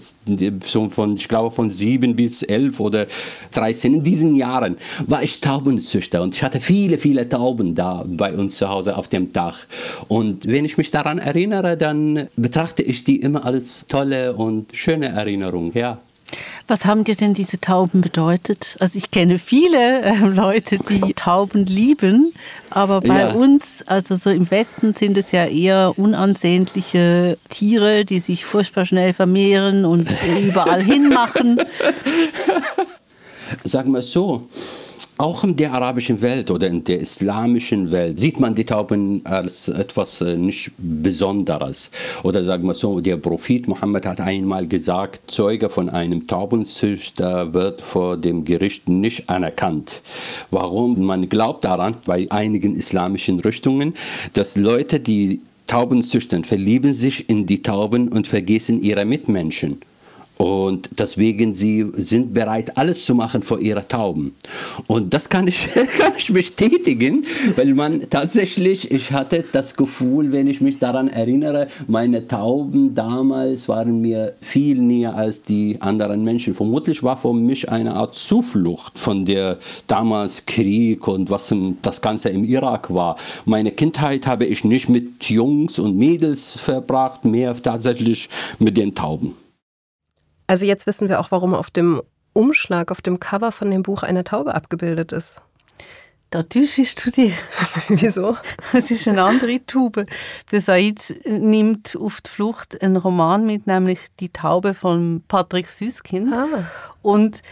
so 0.65 0.91
von, 0.91 1.17
ich 1.17 1.27
glaube 1.27 1.55
von 1.55 1.71
sieben 1.71 2.15
bis 2.15 2.43
elf 2.43 2.81
oder 2.81 3.07
13 3.53 3.95
in 3.95 4.05
diesen 4.05 4.37
Jahren 4.37 4.77
war 5.07 5.23
ich 5.23 5.41
Taubenzüchter 5.41 6.23
und 6.23 6.35
ich 6.35 6.43
hatte 6.43 6.61
viele, 6.61 6.99
viele 6.99 7.29
Tauben 7.29 7.75
da 7.75 8.05
bei 8.07 8.35
uns 8.35 8.59
zu 8.59 8.69
Hause 8.69 8.97
auf 8.97 9.09
dem 9.09 9.33
Dach. 9.33 9.61
Und 10.07 10.47
wenn 10.47 10.65
ich 10.65 10.77
mich 10.77 10.91
daran 10.91 11.19
erinnere, 11.19 11.77
dann 11.77 12.29
betrachte 12.37 12.83
ich 12.83 13.05
die 13.05 13.17
immer 13.17 13.45
als 13.45 13.85
tolle 13.89 14.35
und 14.35 14.77
schöne 14.77 15.09
Erinnerung, 15.09 15.73
ja. 15.73 15.99
Was 16.71 16.85
haben 16.85 17.05
dir 17.05 17.17
denn 17.17 17.33
diese 17.33 17.59
Tauben 17.59 18.03
bedeutet? 18.03 18.77
Also 18.79 18.99
ich 18.99 19.11
kenne 19.11 19.39
viele 19.39 20.03
äh, 20.03 20.19
Leute, 20.19 20.79
die 20.79 21.15
Tauben 21.15 21.65
lieben, 21.65 22.35
aber 22.69 23.01
bei 23.01 23.21
ja. 23.21 23.31
uns, 23.33 23.83
also 23.87 24.17
so 24.17 24.29
im 24.29 24.51
Westen 24.51 24.93
sind 24.93 25.17
es 25.17 25.33
ja 25.33 25.47
eher 25.47 25.95
unansehnliche 25.97 27.39
Tiere, 27.49 28.05
die 28.05 28.21
sich 28.21 28.45
furchtbar 28.45 28.85
schnell 28.85 29.15
vermehren 29.15 29.87
und 29.87 30.11
überall 30.43 30.83
hinmachen. 30.83 31.59
Sagen 33.65 33.93
wir 33.93 34.01
es 34.01 34.13
so, 34.13 34.47
auch 35.19 35.43
in 35.43 35.57
der 35.57 35.73
arabischen 35.73 36.23
Welt 36.23 36.51
oder 36.51 36.69
in 36.69 36.85
der 36.85 37.01
islamischen 37.01 37.91
Welt 37.91 38.19
sieht 38.19 38.39
man 38.39 38.55
die 38.55 38.65
Tauben 38.65 39.21
als 39.25 39.69
etwas 39.69 40.21
äh, 40.21 40.37
nicht 40.37 40.71
Besonderes. 40.79 41.91
Oder 42.23 42.45
sagen 42.45 42.67
wir 42.67 42.75
so, 42.75 43.01
der 43.01 43.17
Prophet 43.17 43.67
Mohammed 43.67 44.07
hat 44.07 44.21
einmal 44.21 44.67
gesagt, 44.69 45.31
Zeuge 45.31 45.71
von 45.71 45.91
einem 45.91 46.27
Taubenzüchter 46.27 47.53
wird 47.53 47.83
vor 47.83 48.17
dem 48.17 48.45
Gericht 48.45 48.89
nicht 48.89 49.29
anerkannt. 49.29 50.03
Warum? 50.51 51.05
Man 51.05 51.29
glaubt 51.29 51.65
daran, 51.65 51.97
bei 52.07 52.31
einigen 52.31 52.77
islamischen 52.77 53.41
Richtungen, 53.41 53.95
dass 54.35 54.57
Leute, 54.57 55.01
die 55.01 55.41
Tauben 55.67 56.03
züchten, 56.03 56.45
verlieben 56.45 56.93
sich 56.93 57.29
in 57.29 57.45
die 57.45 57.63
Tauben 57.63 58.09
und 58.09 58.27
vergessen 58.27 58.83
ihre 58.83 59.05
Mitmenschen. 59.05 59.81
Und 60.39 60.89
deswegen, 60.97 61.57
sie 61.57 61.85
sind 61.95 62.33
bereit, 62.33 62.79
alles 62.79 63.05
zu 63.05 63.17
machen 63.17 63.43
vor 63.43 63.59
ihre 63.59 63.87
Tauben. 63.87 64.37
Und 64.87 65.13
das 65.13 65.29
kann 65.29 65.49
ich, 65.49 65.69
kann 65.99 66.13
ich 66.17 66.33
bestätigen, 66.33 67.25
weil 67.57 67.75
man 67.75 68.09
tatsächlich, 68.09 68.91
ich 68.93 69.11
hatte 69.11 69.45
das 69.51 69.75
Gefühl, 69.75 70.31
wenn 70.31 70.47
ich 70.47 70.61
mich 70.61 70.79
daran 70.79 71.09
erinnere, 71.09 71.67
meine 71.89 72.29
Tauben 72.29 72.95
damals 72.95 73.69
waren 73.69 74.01
mir 74.01 74.35
viel 74.41 74.81
näher 74.81 75.17
als 75.17 75.43
die 75.43 75.77
anderen 75.81 76.23
Menschen. 76.23 76.55
Vermutlich 76.55 77.03
war 77.03 77.17
für 77.17 77.35
mich 77.35 77.69
eine 77.69 77.95
Art 77.95 78.15
Zuflucht 78.15 78.97
von 78.97 79.25
der 79.25 79.59
damals 79.89 80.47
Krieg 80.47 81.09
und 81.09 81.31
was 81.31 81.53
das 81.83 82.01
Ganze 82.01 82.29
im 82.29 82.45
Irak 82.45 82.95
war. 82.95 83.17
Meine 83.45 83.73
Kindheit 83.73 84.29
habe 84.29 84.45
ich 84.45 84.63
nicht 84.63 84.89
mit 84.89 85.25
Jungs 85.25 85.81
und 85.81 85.97
Mädels 85.97 86.57
verbracht, 86.57 87.25
mehr 87.25 87.61
tatsächlich 87.61 88.29
mit 88.61 88.77
den 88.77 88.95
Tauben. 88.95 89.35
Also 90.49 90.67
jetzt 90.67 90.87
wissen 90.87 91.09
wir 91.09 91.21
auch, 91.21 91.31
warum 91.31 91.55
auf 91.55 91.71
dem 91.71 92.03
Umschlag, 92.33 92.91
auf 92.91 93.03
dem 93.03 93.21
Cover 93.21 93.53
von 93.53 93.71
dem 93.71 93.83
Buch 93.83 94.03
eine 94.03 94.25
Taube 94.25 94.55
abgebildet 94.55 95.13
ist. 95.13 95.41
Da 96.31 96.43
täuschst 96.43 97.07
du 97.07 97.11
dich. 97.11 97.35
Wieso? 97.89 98.37
Es 98.73 98.91
ist 98.91 99.07
eine 99.09 99.23
andere 99.23 99.65
Taube. 99.65 100.07
Der 100.51 100.61
Said 100.61 101.23
nimmt 101.27 101.97
auf 101.97 102.21
die 102.21 102.31
Flucht 102.31 102.83
einen 102.83 102.97
Roman 102.97 103.47
mit, 103.47 103.67
nämlich 103.67 103.99
Die 104.21 104.29
Taube 104.31 104.75
von 104.75 105.23
Patrick 105.29 105.69
Süskind. 105.69 106.33
Ah. 106.33 106.67
Und 107.03 107.43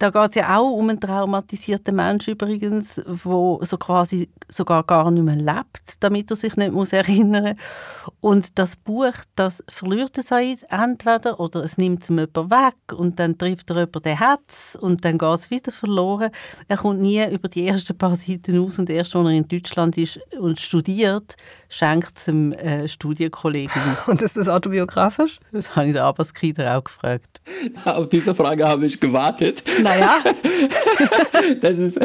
Da 0.00 0.08
geht 0.08 0.30
es 0.30 0.36
ja 0.36 0.58
auch 0.58 0.70
um 0.70 0.88
einen 0.88 0.98
traumatisierten 0.98 1.94
Menschen 1.94 2.32
übrigens, 2.32 2.94
der 2.94 3.14
so 3.14 3.76
quasi 3.78 4.30
sogar 4.48 4.82
gar 4.84 5.10
nicht 5.10 5.22
mehr 5.22 5.36
lebt, 5.36 5.82
damit 6.00 6.30
er 6.30 6.36
sich 6.36 6.56
nicht 6.56 6.72
muss 6.72 6.94
erinnern 6.94 7.54
muss. 7.54 8.14
Und 8.20 8.58
das 8.58 8.76
Buch, 8.76 9.12
das 9.36 9.62
verliert 9.68 10.16
er 10.16 10.22
Said 10.22 10.64
entweder 10.70 11.38
oder 11.38 11.62
es 11.64 11.76
nimmt 11.76 12.08
ihm 12.08 12.18
jemand 12.18 12.50
weg 12.50 12.98
und 12.98 13.18
dann 13.18 13.36
trifft 13.36 13.68
er 13.68 13.76
jemanden, 13.76 14.02
der 14.02 14.20
hat 14.20 14.78
und 14.80 15.04
dann 15.04 15.18
geht 15.18 15.34
es 15.34 15.50
wieder 15.50 15.70
verloren. 15.70 16.30
Er 16.66 16.78
kommt 16.78 17.02
nie 17.02 17.22
über 17.30 17.48
die 17.48 17.68
ersten 17.68 17.96
paar 17.98 18.16
Seiten 18.16 18.58
aus 18.58 18.78
und 18.78 18.88
erst, 18.88 19.14
als 19.14 19.26
er 19.26 19.32
in 19.32 19.48
Deutschland 19.48 19.98
ist 19.98 20.18
und 20.38 20.58
studiert, 20.58 21.36
schenkt 21.68 22.16
es 22.16 22.26
einem 22.26 22.52
äh, 22.52 22.88
Studienkollegen. 22.88 23.82
Und 24.06 24.22
ist 24.22 24.36
das 24.36 24.48
autobiografisch? 24.48 25.38
Das 25.52 25.76
habe 25.76 25.88
ich 25.88 25.92
den 25.92 26.02
Abbas 26.02 26.34
Krieder 26.34 26.76
auch 26.76 26.84
gefragt. 26.84 27.40
Auf 27.84 28.08
diese 28.08 28.34
Frage 28.34 28.66
habe 28.66 28.86
ich 28.86 28.98
gewartet. 28.98 29.62
Naja. 29.90 30.22
das 31.60 31.78
ist. 31.78 31.98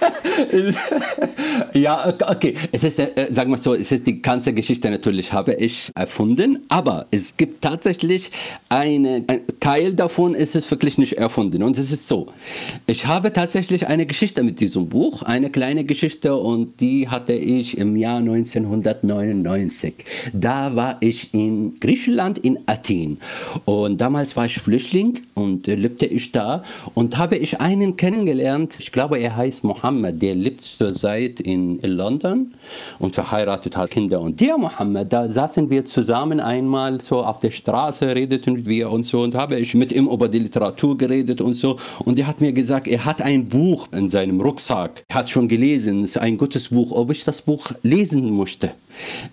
ja, 1.72 2.14
okay. 2.28 2.54
Es 2.72 2.84
ist, 2.84 2.98
äh, 2.98 3.28
sagen 3.30 3.50
wir 3.50 3.58
so, 3.58 3.74
es 3.74 3.92
ist 3.92 4.06
die 4.06 4.20
ganze 4.22 4.52
Geschichte 4.52 4.90
natürlich 4.90 5.32
habe 5.32 5.54
ich 5.54 5.90
erfunden, 5.94 6.64
aber 6.68 7.06
es 7.10 7.36
gibt 7.36 7.62
tatsächlich 7.62 8.30
eine, 8.68 9.24
ein 9.26 9.40
Teil 9.60 9.94
davon 9.94 10.34
ist 10.34 10.54
es 10.56 10.70
wirklich 10.70 10.98
nicht 10.98 11.14
erfunden 11.14 11.62
und 11.62 11.78
es 11.78 11.90
ist 11.92 12.06
so. 12.06 12.28
Ich 12.86 13.06
habe 13.06 13.32
tatsächlich 13.32 13.86
eine 13.86 14.06
Geschichte 14.06 14.42
mit 14.42 14.60
diesem 14.60 14.88
Buch, 14.88 15.22
eine 15.22 15.50
kleine 15.50 15.84
Geschichte 15.84 16.36
und 16.36 16.80
die 16.80 17.08
hatte 17.08 17.32
ich 17.32 17.78
im 17.78 17.96
Jahr 17.96 18.18
1999. 18.18 19.94
Da 20.32 20.76
war 20.76 20.98
ich 21.00 21.32
in 21.34 21.78
Griechenland 21.80 22.38
in 22.38 22.58
Athen 22.66 23.18
und 23.64 24.00
damals 24.00 24.36
war 24.36 24.46
ich 24.46 24.58
Flüchtling 24.58 25.20
und 25.34 25.68
äh, 25.68 25.74
lebte 25.74 26.06
ich 26.06 26.32
da 26.32 26.62
und 26.94 27.18
habe 27.18 27.36
ich 27.36 27.60
einen 27.60 27.96
kennengelernt. 27.96 28.74
Ich 28.78 28.92
glaube, 28.92 29.18
er 29.18 29.36
heißt 29.36 29.64
Mohammed 29.64 29.85
der 29.92 30.34
lebt 30.34 30.62
zurzeit 30.62 31.40
in 31.40 31.80
London 31.82 32.54
und 32.98 33.14
verheiratet 33.14 33.76
hat 33.76 33.90
Kinder. 33.90 34.20
Und 34.20 34.40
der 34.40 34.58
Mohammed, 34.58 35.12
da 35.12 35.28
saßen 35.28 35.70
wir 35.70 35.84
zusammen 35.84 36.40
einmal 36.40 37.00
so 37.00 37.22
auf 37.22 37.38
der 37.38 37.50
Straße, 37.50 38.14
redeten 38.14 38.66
wir 38.66 38.90
und 38.90 39.04
so 39.04 39.22
und 39.22 39.34
habe 39.34 39.58
ich 39.58 39.74
mit 39.74 39.92
ihm 39.92 40.08
über 40.08 40.28
die 40.28 40.40
Literatur 40.40 40.96
geredet 40.96 41.40
und 41.40 41.54
so. 41.54 41.76
Und 42.04 42.18
er 42.18 42.26
hat 42.26 42.40
mir 42.40 42.52
gesagt, 42.52 42.88
er 42.88 43.04
hat 43.04 43.22
ein 43.22 43.48
Buch 43.48 43.88
in 43.92 44.10
seinem 44.10 44.40
Rucksack, 44.40 45.04
er 45.08 45.16
hat 45.16 45.30
schon 45.30 45.48
gelesen, 45.48 46.04
es 46.04 46.10
ist 46.10 46.18
ein 46.18 46.36
gutes 46.36 46.68
Buch, 46.68 46.92
ob 46.92 47.10
ich 47.10 47.24
das 47.24 47.42
Buch 47.42 47.70
lesen 47.82 48.36
möchte. 48.36 48.72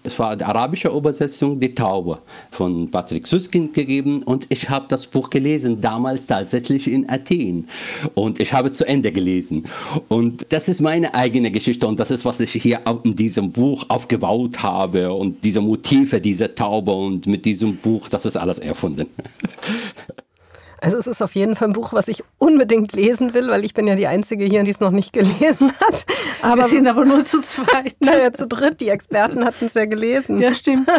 Es 0.04 0.18
war 0.20 0.36
die 0.36 0.44
arabische 0.44 0.90
Übersetzung 0.90 1.60
Die 1.60 1.74
Taube 1.74 2.20
von 2.52 2.90
Patrick 2.92 3.28
Süskind 3.28 3.74
gegeben 3.74 4.24
und 4.24 4.46
ich 4.50 4.70
habe 4.70 4.86
das 4.88 5.08
Buch 5.08 5.30
gelesen, 5.30 5.82
damals 5.82 6.28
tatsächlich 6.28 6.88
in 6.88 7.10
Athen. 7.10 7.68
Und 8.14 8.40
ich 8.40 8.54
habe 8.54 8.68
es 8.68 8.76
zu 8.76 8.86
Ende 8.86 9.12
gelesen. 9.12 9.66
Und 10.08 10.46
das 10.50 10.68
ist 10.68 10.82
meine 10.82 11.14
eigene 11.14 11.52
Geschichte 11.52 11.88
und 11.88 12.00
das 12.00 12.12
ist, 12.12 12.26
was 12.26 12.40
ich 12.40 12.52
hier 12.52 12.82
in 13.04 13.16
diesem 13.16 13.52
Buch 13.52 13.86
aufgebaut 13.90 14.62
habe 14.64 15.14
und 15.14 15.44
diese 15.44 15.62
Motive 15.62 16.22
dieser 16.22 16.54
Taube 16.56 16.94
und 16.94 17.28
mit 17.28 17.46
diesem 17.46 17.78
Buch, 17.78 18.08
das 18.08 18.26
ist 18.26 18.38
alles 18.38 18.60
erfunden. 18.60 19.08
Also 20.84 20.98
es 20.98 21.08
ist 21.08 21.22
auf 21.22 21.34
jeden 21.34 21.56
Fall 21.56 21.70
ein 21.70 21.74
Buch, 21.74 21.94
was 21.94 22.10
ich 22.10 22.26
unbedingt 22.40 22.92
lesen 22.92 23.34
will, 23.34 23.48
weil 23.48 23.64
ich 23.64 23.74
bin 23.74 23.88
ja 23.88 23.96
die 23.96 24.08
Einzige 24.08 24.44
hier, 24.44 24.64
die 24.64 24.72
es 24.72 24.82
noch 24.82 24.92
nicht 24.92 25.14
gelesen 25.14 25.72
hat. 25.80 26.06
Aber 26.42 26.64
wir 26.64 26.68
sind 26.68 26.88
aber 26.88 27.06
nur 27.06 27.24
zu 27.24 27.40
zweit. 27.40 27.96
Naja, 28.02 28.34
zu 28.34 28.48
dritt. 28.48 28.82
Die 28.82 28.90
Experten 28.90 29.46
hatten 29.46 29.68
es 29.68 29.76
ja 29.76 29.86
gelesen. 29.86 30.42
Ja, 30.42 30.54
stimmt. 30.54 30.90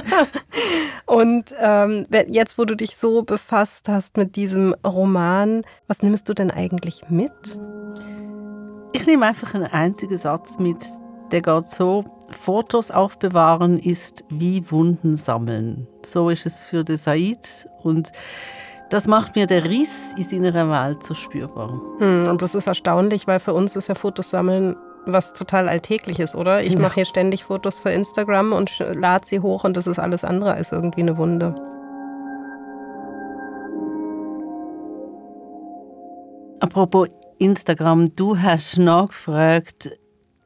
Und 1.07 1.55
ähm, 1.61 2.07
jetzt, 2.29 2.57
wo 2.57 2.64
du 2.64 2.75
dich 2.75 2.97
so 2.97 3.25
befasst 3.25 3.90
hast 3.90 4.16
mit 4.16 4.37
diesem 4.37 4.75
Roman, 4.87 5.61
was 5.87 6.03
nimmst 6.03 6.31
du 6.31 6.33
denn 6.33 6.51
eigentlich 6.51 7.03
mit? 7.11 7.33
Ich 8.94 9.07
nehme 9.07 9.27
einfach 9.27 9.53
einen 9.53 9.66
einzigen 9.66 10.16
Satz 10.16 10.59
mit, 10.59 10.79
der 11.31 11.42
geht 11.42 11.68
so, 11.68 12.05
Fotos 12.31 12.90
aufbewahren 12.90 13.79
ist 13.79 14.25
wie 14.31 14.70
Wunden 14.70 15.16
sammeln. 15.16 15.87
So 16.07 16.31
ist 16.31 16.47
es 16.47 16.64
für 16.64 16.85
den 16.85 16.97
Said 16.97 17.68
und 17.83 18.12
das 18.94 19.09
macht 19.09 19.35
mir 19.35 19.48
der 19.48 19.64
Riss 19.64 20.14
in 20.16 20.22
seiner 20.22 20.70
Welt 20.70 21.04
so 21.04 21.14
spürbar. 21.14 21.80
Hm, 21.98 22.28
und 22.28 22.42
das 22.42 22.54
ist 22.54 22.68
erstaunlich, 22.68 23.26
weil 23.26 23.40
für 23.40 23.52
uns 23.52 23.74
ist 23.74 23.88
ja 23.88 23.96
Fotos 23.96 24.30
sammeln 24.30 24.76
was 25.04 25.33
total 25.33 25.68
Alltägliches, 25.68 26.37
oder? 26.37 26.62
Ich 26.62 26.74
ja. 26.74 26.78
mache 26.78 26.94
hier 26.94 27.04
ständig 27.04 27.42
Fotos 27.42 27.80
für 27.80 27.90
Instagram 27.90 28.52
und 28.52 28.78
lade 28.78 29.26
sie 29.26 29.40
hoch 29.40 29.64
und 29.64 29.76
das 29.76 29.88
ist 29.88 29.98
alles 29.98 30.22
andere 30.22 30.54
als 30.54 30.70
irgendwie 30.70 31.00
eine 31.00 31.18
Wunde. 31.18 31.57
Apropos 36.61 37.09
Instagram, 37.38 38.14
du 38.14 38.38
hast 38.38 38.78
nachgefragt 38.78 39.90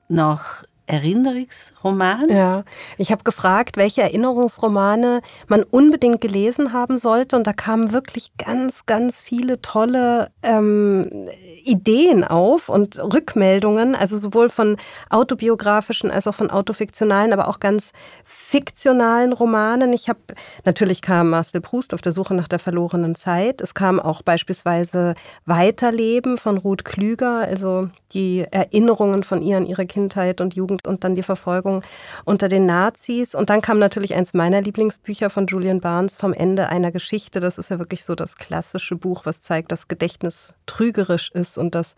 nach 0.08 0.64
Erinnerungsroman? 0.88 2.28
Ja, 2.30 2.64
ich 2.96 3.12
habe 3.12 3.22
gefragt, 3.22 3.76
welche 3.76 4.02
Erinnerungsromane 4.02 5.20
man 5.46 5.62
unbedingt 5.62 6.20
gelesen 6.20 6.72
haben 6.72 6.98
sollte 6.98 7.36
und 7.36 7.46
da 7.46 7.52
kamen 7.52 7.92
wirklich 7.92 8.32
ganz, 8.38 8.86
ganz 8.86 9.22
viele 9.22 9.60
tolle 9.60 10.30
ähm, 10.42 11.28
Ideen 11.64 12.24
auf 12.24 12.68
und 12.68 12.98
Rückmeldungen, 12.98 13.94
also 13.94 14.16
sowohl 14.16 14.48
von 14.48 14.76
autobiografischen 15.10 16.10
als 16.10 16.26
auch 16.26 16.34
von 16.34 16.50
autofiktionalen, 16.50 17.32
aber 17.32 17.48
auch 17.48 17.60
ganz 17.60 17.92
fiktionalen 18.24 19.32
Romanen. 19.34 19.92
Ich 19.92 20.08
habe, 20.08 20.20
natürlich 20.64 21.02
kam 21.02 21.30
Marcel 21.30 21.60
Proust 21.60 21.92
auf 21.92 22.00
der 22.00 22.12
Suche 22.12 22.34
nach 22.34 22.48
der 22.48 22.58
verlorenen 22.58 23.14
Zeit. 23.14 23.60
Es 23.60 23.74
kam 23.74 24.00
auch 24.00 24.22
beispielsweise 24.22 25.14
Weiterleben 25.44 26.38
von 26.38 26.56
Ruth 26.56 26.84
Klüger, 26.84 27.40
also 27.40 27.88
die 28.12 28.46
Erinnerungen 28.50 29.22
von 29.22 29.42
ihr 29.42 29.58
an 29.58 29.66
ihre 29.66 29.86
Kindheit 29.86 30.40
und 30.40 30.54
Jugend 30.54 30.77
und 30.86 31.04
dann 31.04 31.14
die 31.14 31.22
Verfolgung 31.22 31.82
unter 32.24 32.48
den 32.48 32.66
Nazis. 32.66 33.34
Und 33.34 33.50
dann 33.50 33.62
kam 33.62 33.78
natürlich 33.78 34.14
eins 34.14 34.34
meiner 34.34 34.60
Lieblingsbücher 34.60 35.30
von 35.30 35.46
Julian 35.46 35.80
Barnes 35.80 36.16
vom 36.16 36.32
Ende 36.32 36.68
einer 36.68 36.92
Geschichte. 36.92 37.40
Das 37.40 37.58
ist 37.58 37.70
ja 37.70 37.78
wirklich 37.78 38.04
so 38.04 38.14
das 38.14 38.36
klassische 38.36 38.96
Buch, 38.96 39.24
was 39.24 39.40
zeigt, 39.40 39.72
dass 39.72 39.88
Gedächtnis 39.88 40.54
trügerisch 40.66 41.30
ist 41.32 41.58
und 41.58 41.74
dass 41.74 41.96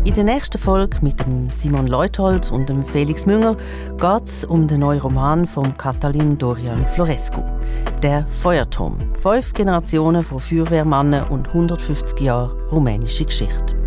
In 0.04 0.12
der 0.12 0.24
nächsten 0.24 0.58
Folge 0.58 0.98
mit 1.00 1.18
dem 1.20 1.50
Simon 1.50 1.86
Leuthold 1.86 2.52
und 2.52 2.68
dem 2.68 2.84
Felix 2.84 3.24
Münger 3.24 3.56
geht 3.98 4.24
es 4.24 4.44
um 4.44 4.68
den 4.68 4.80
neuen 4.80 5.00
Roman 5.00 5.46
von 5.46 5.74
Katalin 5.78 6.36
Dorian 6.36 6.84
Florescu, 6.94 7.42
«Der 8.02 8.26
Feuerturm. 8.42 8.98
Fünf 9.22 9.54
Generationen 9.54 10.22
von 10.22 10.40
Feuerwehrmannen 10.40 11.24
und 11.28 11.48
150 11.48 12.20
Jahre 12.20 12.54
rumänische 12.70 13.24
Geschichte». 13.24 13.83